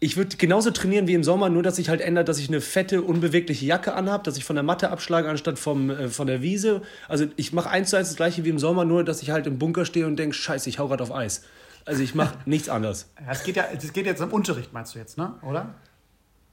[0.00, 2.60] Ich würde genauso trainieren wie im Sommer, nur dass sich halt ändert, dass ich eine
[2.60, 6.42] fette, unbewegliche Jacke anhabe, dass ich von der Matte abschlage anstatt vom, äh, von der
[6.42, 6.82] Wiese.
[7.08, 9.46] Also ich mache eins zu eins das gleiche wie im Sommer, nur dass ich halt
[9.46, 11.44] im Bunker stehe und denke, scheiße, ich hau grad auf Eis.
[11.84, 13.10] Also ich mache nichts anderes.
[13.20, 15.34] Ja, Es geht ja, es geht jetzt um Unterricht, meinst du jetzt, ne?
[15.42, 15.74] Oder?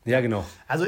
[0.05, 0.45] Ja, genau.
[0.67, 0.86] Also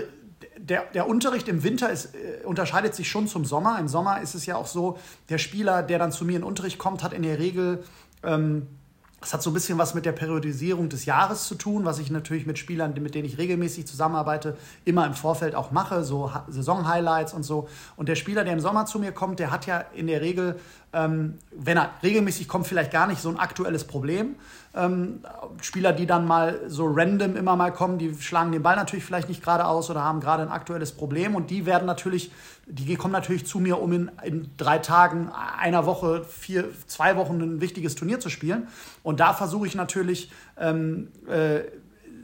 [0.61, 3.79] der, der Unterricht im Winter ist, äh, unterscheidet sich schon zum Sommer.
[3.79, 4.97] Im Sommer ist es ja auch so,
[5.29, 7.83] der Spieler, der dann zu mir in den Unterricht kommt, hat in der Regel,
[8.23, 8.67] ähm,
[9.21, 12.47] hat so ein bisschen was mit der Periodisierung des Jahres zu tun, was ich natürlich
[12.47, 17.43] mit Spielern, mit denen ich regelmäßig zusammenarbeite, immer im Vorfeld auch mache, so Saison-Highlights und
[17.43, 17.67] so.
[17.97, 20.59] Und der Spieler, der im Sommer zu mir kommt, der hat ja in der Regel,
[20.93, 24.35] ähm, wenn er regelmäßig kommt, vielleicht gar nicht so ein aktuelles Problem.
[24.73, 25.19] Ähm,
[25.61, 29.29] Spieler, die dann mal so random immer mal kommen, die schlagen den Ball natürlich vielleicht
[29.29, 32.31] nicht gerade aus oder haben gerade ein aktuelles Problem und die werden natürlich,
[32.67, 35.29] die kommen natürlich zu mir, um in, in drei Tagen,
[35.59, 38.67] einer Woche, vier, zwei Wochen ein wichtiges Turnier zu spielen.
[39.03, 41.61] Und da versuche ich natürlich ähm, äh,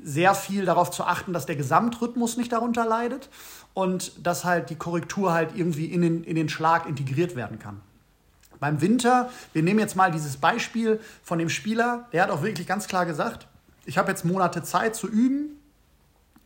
[0.04, 3.30] sehr viel darauf zu achten, dass der Gesamtrhythmus nicht darunter leidet
[3.74, 7.82] und dass halt die Korrektur halt irgendwie in den, in den Schlag integriert werden kann.
[8.60, 12.68] Beim Winter, wir nehmen jetzt mal dieses Beispiel von dem Spieler, der hat auch wirklich
[12.68, 13.48] ganz klar gesagt,
[13.86, 15.54] ich habe jetzt Monate Zeit zu üben.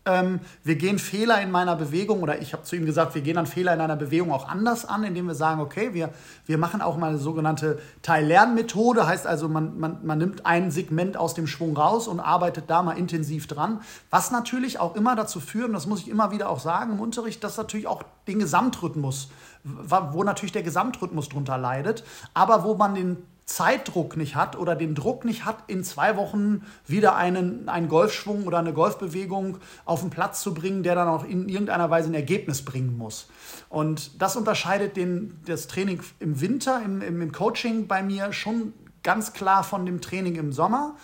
[0.04, 3.36] Ähm, wir gehen Fehler in meiner Bewegung oder ich habe zu ihm gesagt, wir gehen
[3.36, 6.10] dann Fehler in einer Bewegung auch anders an, indem wir sagen, okay, wir,
[6.48, 11.18] wir machen auch mal eine sogenannte Teil-Lernmethode, heißt also, man, man, man nimmt ein Segment
[11.18, 15.40] aus dem Schwung raus und arbeitet da mal intensiv dran, was natürlich auch immer dazu
[15.40, 18.40] führt, und das muss ich immer wieder auch sagen im Unterricht, dass natürlich auch den
[18.40, 19.30] Gesamtrhythmus,
[19.64, 22.04] wo natürlich der Gesamtrhythmus drunter leidet,
[22.34, 26.64] aber wo man den Zeitdruck nicht hat oder den Druck nicht hat, in zwei Wochen
[26.88, 31.26] wieder einen, einen Golfschwung oder eine Golfbewegung auf den Platz zu bringen, der dann auch
[31.26, 33.28] in irgendeiner Weise ein Ergebnis bringen muss.
[33.68, 39.34] Und das unterscheidet den, das Training im Winter, im, im Coaching bei mir schon ganz
[39.34, 40.96] klar von dem Training im Sommer.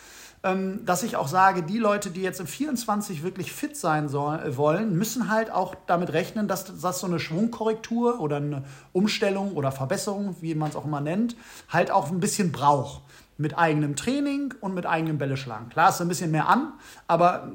[0.44, 4.40] Ähm, dass ich auch sage, die Leute, die jetzt im 24 wirklich fit sein soll,
[4.40, 8.64] äh, wollen, müssen halt auch damit rechnen, dass das so eine Schwungkorrektur oder eine
[8.94, 11.36] Umstellung oder Verbesserung, wie man es auch immer nennt,
[11.70, 13.02] halt auch ein bisschen braucht.
[13.40, 15.70] Mit eigenem Training und mit eigenem Bälle schlagen.
[15.70, 16.74] Klar ist ein bisschen mehr an,
[17.08, 17.52] aber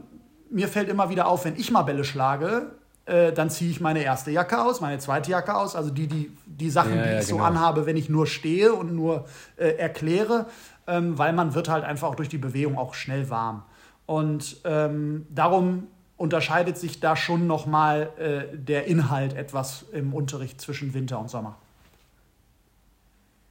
[0.50, 2.70] mir fällt immer wieder auf, wenn ich mal Bälle schlage,
[3.04, 6.30] äh, dann ziehe ich meine erste Jacke aus, meine zweite Jacke aus, also die, die,
[6.46, 7.38] die Sachen, ja, die ich genau.
[7.38, 9.24] so anhabe, wenn ich nur stehe und nur
[9.56, 10.46] äh, erkläre
[10.86, 13.62] ähm, weil man wird halt einfach auch durch die Bewegung auch schnell warm.
[14.06, 20.94] Und ähm, darum unterscheidet sich da schon nochmal äh, der Inhalt etwas im Unterricht zwischen
[20.94, 21.56] Winter und Sommer.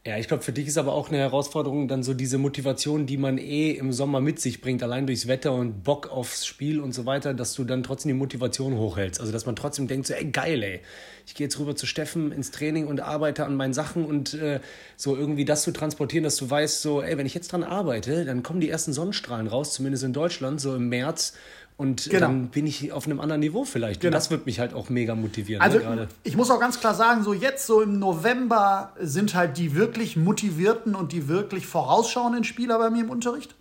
[0.04, 3.18] Ja, ich glaube, für dich ist aber auch eine Herausforderung dann so diese Motivation, die
[3.18, 6.92] man eh im Sommer mit sich bringt, allein durchs Wetter und Bock aufs Spiel und
[6.92, 9.20] so weiter, dass du dann trotzdem die Motivation hochhältst.
[9.20, 10.80] Also, dass man trotzdem denkt, so, ey, geil, ey,
[11.28, 14.60] ich gehe jetzt rüber zu Steffen ins Training und arbeite an meinen Sachen und äh,
[14.98, 18.26] so irgendwie das zu transportieren, dass du weißt, so, ey, wenn ich jetzt dran arbeite,
[18.26, 21.34] dann kommen die ersten Sonnenstrahlen raus, zumindest in Deutschland, so im März.
[21.82, 22.28] Und genau.
[22.28, 24.02] dann bin ich auf einem anderen Niveau vielleicht.
[24.02, 24.10] Genau.
[24.10, 25.64] Und das wird mich halt auch mega motivieren.
[25.64, 29.58] Also ne, ich muss auch ganz klar sagen, so jetzt so im November sind halt
[29.58, 33.56] die wirklich motivierten und die wirklich vorausschauenden Spieler bei mir im Unterricht.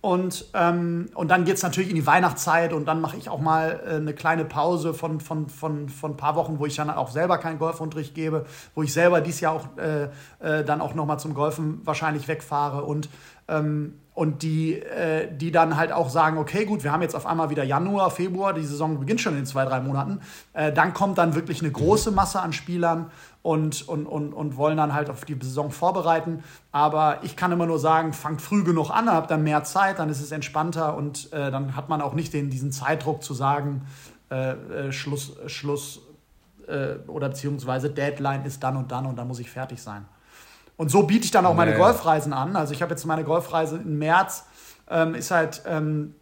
[0.00, 3.40] Und, ähm, und dann geht es natürlich in die Weihnachtszeit und dann mache ich auch
[3.40, 6.90] mal äh, eine kleine Pause von, von, von, von ein paar Wochen, wo ich dann
[6.90, 8.44] auch selber keinen Golfunterricht gebe,
[8.74, 10.08] wo ich selber dieses Jahr auch äh,
[10.40, 12.84] äh, dann auch nochmal zum Golfen wahrscheinlich wegfahre.
[12.84, 13.08] Und
[13.48, 17.26] ähm, und die, äh, die dann halt auch sagen, okay, gut, wir haben jetzt auf
[17.26, 20.20] einmal wieder Januar, Februar, die Saison beginnt schon in zwei, drei Monaten.
[20.52, 23.10] Äh, dann kommt dann wirklich eine große Masse an Spielern
[23.42, 26.44] und, und, und, und wollen dann halt auf die Saison vorbereiten.
[26.70, 30.08] Aber ich kann immer nur sagen, fangt früh genug an, habt dann mehr Zeit, dann
[30.08, 33.82] ist es entspannter und äh, dann hat man auch nicht den, diesen Zeitdruck zu sagen,
[34.30, 36.02] äh, äh, Schluss, Schluss
[36.68, 40.06] äh, oder beziehungsweise Deadline ist dann und dann und dann muss ich fertig sein.
[40.76, 41.78] Und so biete ich dann auch meine nee.
[41.78, 42.56] Golfreisen an.
[42.56, 44.44] Also ich habe jetzt meine Golfreise im März,
[44.90, 46.14] ähm, ist halt ähm,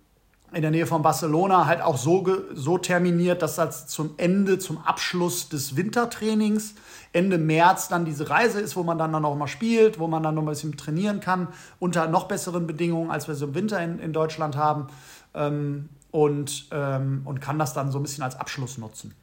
[0.53, 4.79] in der Nähe von Barcelona halt auch so, so terminiert, dass das zum Ende, zum
[4.79, 6.75] Abschluss des Wintertrainings,
[7.13, 10.35] Ende März dann diese Reise ist, wo man dann noch mal spielt, wo man dann
[10.35, 11.49] noch ein bisschen trainieren kann,
[11.79, 14.89] unter noch besseren Bedingungen, als wir so im Winter in, in Deutschland haben.
[15.35, 19.15] Ähm, und, ähm, und kann das dann so ein bisschen als Abschluss nutzen.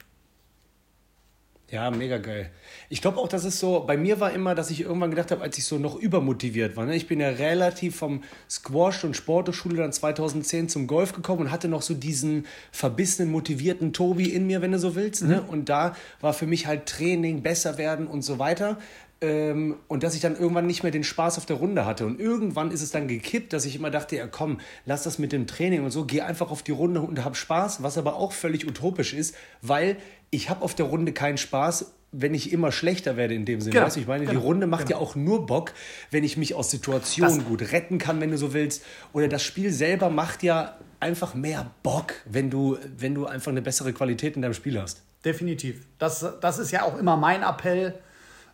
[1.72, 2.50] Ja, mega geil.
[2.90, 5.44] Ich glaube auch, dass es so, bei mir war immer, dass ich irgendwann gedacht habe,
[5.44, 6.86] als ich so noch übermotiviert war.
[6.86, 6.96] Ne?
[6.96, 11.68] Ich bin ja relativ vom Squash und Sporthochschule dann 2010 zum Golf gekommen und hatte
[11.68, 15.24] noch so diesen verbissenen, motivierten Tobi in mir, wenn du so willst.
[15.24, 15.42] Ne?
[15.42, 15.50] Mhm.
[15.50, 18.80] Und da war für mich halt Training, besser werden und so weiter.
[19.22, 22.06] Ähm, und dass ich dann irgendwann nicht mehr den Spaß auf der Runde hatte.
[22.06, 25.32] Und irgendwann ist es dann gekippt, dass ich immer dachte, ja komm, lass das mit
[25.32, 28.32] dem Training und so, geh einfach auf die Runde und hab Spaß, was aber auch
[28.32, 29.98] völlig utopisch ist, weil
[30.32, 33.74] ich habe auf der Runde keinen Spaß, wenn ich immer schlechter werde in dem Sinne.
[33.74, 35.00] Genau, weißt du, ich meine, genau, die Runde macht genau.
[35.00, 35.74] ja auch nur Bock,
[36.12, 38.84] wenn ich mich aus Situationen das, gut retten kann, wenn du so willst.
[39.14, 43.62] Oder das Spiel selber macht ja einfach mehr Bock, wenn du, wenn du einfach eine
[43.62, 45.02] bessere Qualität in deinem Spiel hast.
[45.24, 45.86] Definitiv.
[45.98, 47.94] Das, das ist ja auch immer mein Appell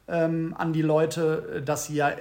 [0.08, 2.12] ähm, an die Leute, dass sie ja,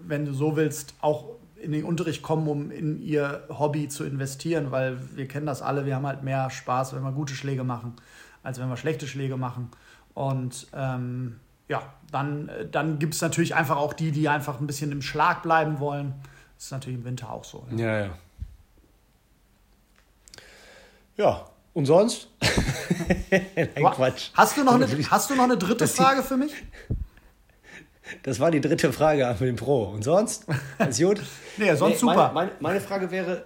[0.00, 4.70] wenn du so willst, auch in den Unterricht kommen, um in ihr Hobby zu investieren,
[4.70, 7.94] weil wir kennen das alle, wir haben halt mehr Spaß, wenn wir gute Schläge machen,
[8.42, 9.70] als wenn wir schlechte Schläge machen.
[10.14, 14.92] Und ähm, ja, dann, dann gibt es natürlich einfach auch die, die einfach ein bisschen
[14.92, 16.14] im Schlag bleiben wollen.
[16.56, 17.66] Das ist natürlich im Winter auch so.
[17.76, 18.10] Ja, ja.
[21.16, 21.46] Ja, ja.
[21.74, 22.28] und sonst?
[23.30, 24.30] Nein, Quatsch.
[24.34, 26.52] Hast du noch eine, hast du noch eine dritte Frage für mich?
[28.22, 29.84] Das war die dritte Frage an den Pro.
[29.84, 30.46] Und sonst?
[30.78, 31.20] Alles gut?
[31.56, 32.32] nee, sonst nee, super.
[32.32, 33.44] Meine, meine, meine, Frage wäre,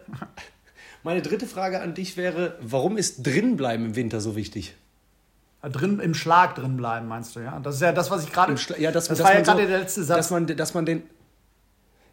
[1.03, 4.75] meine dritte Frage an dich wäre, warum ist drinbleiben im Winter so wichtig?
[5.63, 7.61] Drin, im Schlag drin bleiben, meinst du, ja?
[7.61, 8.57] Das ist ja das, was ich gerade.
[8.79, 10.17] Ja, das, das war ja gerade so, der letzte Satz.
[10.17, 11.03] Dass man, dass man den.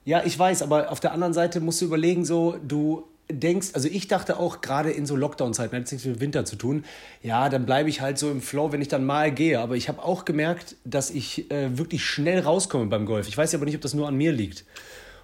[0.05, 3.87] Ja, ich weiß, aber auf der anderen Seite musst du überlegen, so, du denkst, also
[3.87, 6.83] ich dachte auch gerade in so Lockdown-Zeiten, hat nichts mit Winter zu tun,
[7.21, 9.59] ja, dann bleibe ich halt so im Flow, wenn ich dann mal gehe.
[9.59, 13.27] Aber ich habe auch gemerkt, dass ich äh, wirklich schnell rauskomme beim Golf.
[13.27, 14.65] Ich weiß aber nicht, ob das nur an mir liegt.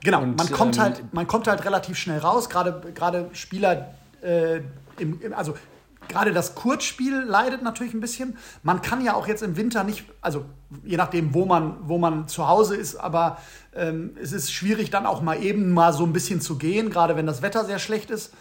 [0.03, 3.95] Genau, Und, man, kommt ähm, halt, man kommt halt relativ schnell raus, gerade, gerade Spieler,
[4.21, 4.57] äh,
[4.99, 5.55] im, im, also
[6.07, 8.37] gerade das Kurzspiel leidet natürlich ein bisschen.
[8.63, 10.45] Man kann ja auch jetzt im Winter nicht, also
[10.83, 13.37] je nachdem, wo man, wo man zu Hause ist, aber
[13.75, 17.15] ähm, es ist schwierig, dann auch mal eben mal so ein bisschen zu gehen, gerade
[17.15, 18.33] wenn das Wetter sehr schlecht ist.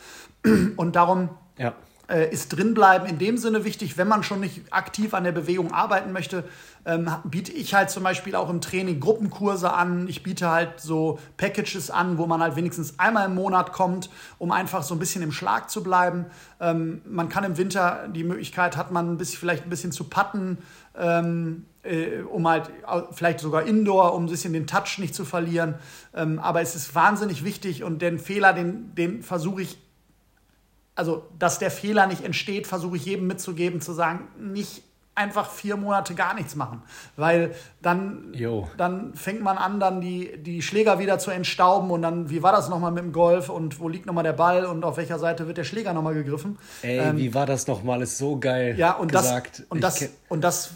[0.77, 1.75] Und darum Ja.
[2.09, 5.73] Äh, ist drinbleiben in dem Sinne wichtig, wenn man schon nicht aktiv an der Bewegung
[5.73, 6.45] arbeiten möchte,
[6.87, 10.07] ähm, biete ich halt zum Beispiel auch im Training Gruppenkurse an.
[10.09, 14.53] Ich biete halt so Packages an, wo man halt wenigstens einmal im Monat kommt, um
[14.53, 16.27] einfach so ein bisschen im Schlag zu bleiben.
[16.61, 20.05] Ähm, man kann im Winter die Möglichkeit, hat man ein bisschen, vielleicht ein bisschen zu
[20.05, 20.59] patten,
[20.97, 22.71] ähm, äh, um halt
[23.13, 25.77] vielleicht sogar Indoor, um ein bisschen den Touch nicht zu verlieren.
[26.15, 29.79] Ähm, aber es ist wahnsinnig wichtig und den Fehler, den, den versuche ich
[30.95, 34.83] also dass der Fehler nicht entsteht, versuche ich jedem mitzugeben, zu sagen, nicht
[35.17, 36.83] einfach vier Monate gar nichts machen.
[37.17, 38.33] Weil dann,
[38.77, 42.53] dann fängt man an, dann die, die Schläger wieder zu entstauben und dann, wie war
[42.53, 45.47] das nochmal mit dem Golf und wo liegt nochmal der Ball und auf welcher Seite
[45.47, 46.59] wird der Schläger nochmal gegriffen.
[46.83, 48.03] Ey, wie war das nochmal?
[48.03, 49.61] Ist so geil Ähm, Ja, und gesagt.
[49.61, 50.71] das, und, Ich das, und das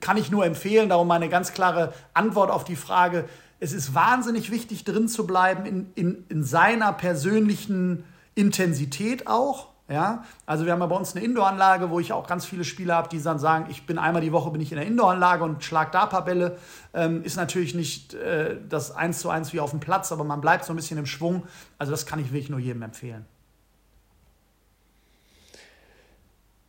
[0.00, 0.88] kann ich nur empfehlen.
[0.90, 3.24] Darum meine ganz klare Antwort auf die Frage.
[3.60, 8.04] Es ist wahnsinnig wichtig, drin zu bleiben in, in, in seiner persönlichen
[8.38, 9.68] Intensität auch.
[9.90, 12.94] Ja, also wir haben ja bei uns eine Indoor-Anlage, wo ich auch ganz viele Spieler
[12.96, 15.64] habe, die dann sagen, ich bin einmal die Woche bin ich in der Indoor-Anlage und
[15.64, 16.58] schlag da ein paar Bälle.
[16.92, 20.42] Ähm, ist natürlich nicht äh, das eins zu eins wie auf dem Platz, aber man
[20.42, 21.44] bleibt so ein bisschen im Schwung.
[21.78, 23.24] Also das kann ich wirklich nur jedem empfehlen.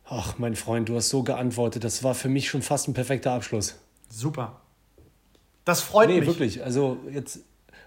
[0.06, 1.84] Ach, mein Freund, du hast so geantwortet.
[1.84, 3.76] Das war für mich schon fast ein perfekter Abschluss.
[4.08, 4.60] Super.
[5.66, 6.26] Das freut Nee, mich.
[6.28, 6.64] wirklich.
[6.64, 7.40] Also jetzt,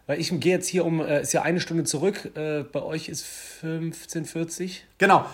[0.07, 2.35] weil ich gehe jetzt hier um, äh, ist ja eine Stunde zurück.
[2.35, 3.25] Äh, bei euch ist
[3.63, 5.25] 15.40 Genau.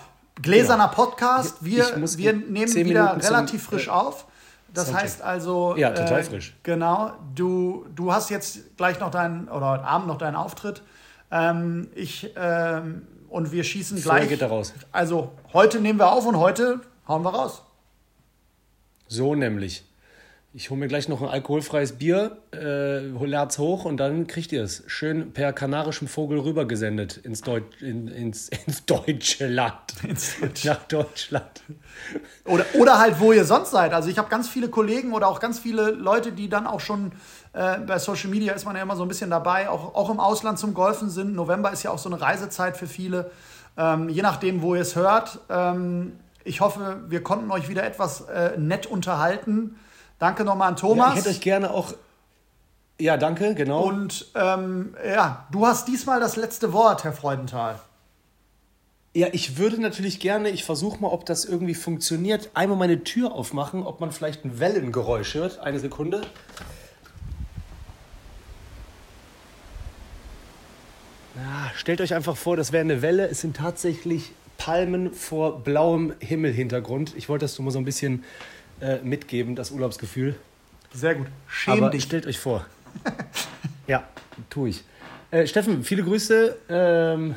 [0.41, 1.63] Gläserner Podcast.
[1.65, 4.25] Wir, wir nehmen wieder Minuten zum, relativ frisch äh, auf.
[4.73, 5.03] Das Soundcheck.
[5.03, 5.75] heißt also.
[5.75, 6.55] Ja, total frisch.
[6.63, 7.13] Genau.
[7.35, 10.83] Du, du hast jetzt gleich noch deinen, oder heute Abend noch deinen Auftritt.
[11.31, 14.29] Ähm, ich, ähm, und wir schießen Vorher gleich.
[14.29, 14.73] geht er raus.
[14.91, 17.63] Also, heute nehmen wir auf und heute hauen wir raus.
[19.07, 19.88] So nämlich.
[20.51, 24.63] Ich hole mir gleich noch ein alkoholfreies Bier, äh, lad's hoch und dann kriegt ihr
[24.63, 24.83] es.
[24.87, 29.93] Schön per kanarischem Vogel rübergesendet ins, Deut in, ins, ins deutsche Land.
[30.63, 31.61] Nach Deutschland.
[32.45, 33.93] Oder, oder halt, wo ihr sonst seid.
[33.93, 37.11] Also ich habe ganz viele Kollegen oder auch ganz viele Leute, die dann auch schon
[37.53, 40.19] äh, bei Social Media ist man ja immer so ein bisschen dabei, auch, auch im
[40.19, 41.35] Ausland zum Golfen sind.
[41.35, 43.29] November ist ja auch so eine Reisezeit für viele.
[43.77, 45.41] Ähm, je nachdem, wo ihr es hört.
[45.47, 49.75] Ähm, ich hoffe, wir konnten euch wieder etwas äh, nett unterhalten.
[50.19, 51.13] Danke nochmal an Ja, Thomas.
[51.13, 51.93] ich hätte euch gerne auch.
[52.99, 53.83] Ja, danke, genau.
[53.83, 57.79] Und ähm, ja, du hast diesmal das letzte Wort, Herr Freudenthal.
[59.15, 63.31] Ja, ich würde natürlich gerne, ich versuche mal, ob das irgendwie funktioniert, einmal meine Tür
[63.31, 65.59] aufmachen, ob man vielleicht ein Wellengeräusch hört.
[65.59, 66.21] Eine Sekunde.
[71.35, 73.27] Ja, stellt euch einfach vor, das wäre eine Welle.
[73.29, 77.15] Es sind tatsächlich Palmen vor blauem Himmelhintergrund.
[77.15, 78.23] Ich wollte das so mal so ein bisschen
[78.81, 80.35] äh, mitgeben, das Urlaubsgefühl.
[80.93, 81.27] Sehr gut.
[81.47, 82.03] Schäm Aber dich.
[82.03, 82.65] stellt euch vor.
[83.87, 84.07] ja,
[84.49, 84.83] tue ich.
[85.31, 87.35] Äh, Steffen, viele Grüße ähm,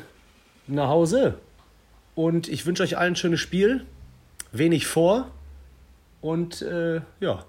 [0.67, 1.37] nach Hause.
[2.15, 3.85] Und ich wünsche euch allen ein schönes Spiel.
[4.51, 5.29] Wenig vor.
[6.21, 7.45] Und äh, ja,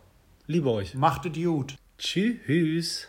[0.46, 0.94] liebe euch.
[0.94, 1.76] Macht es gut.
[1.98, 3.08] Tschüss.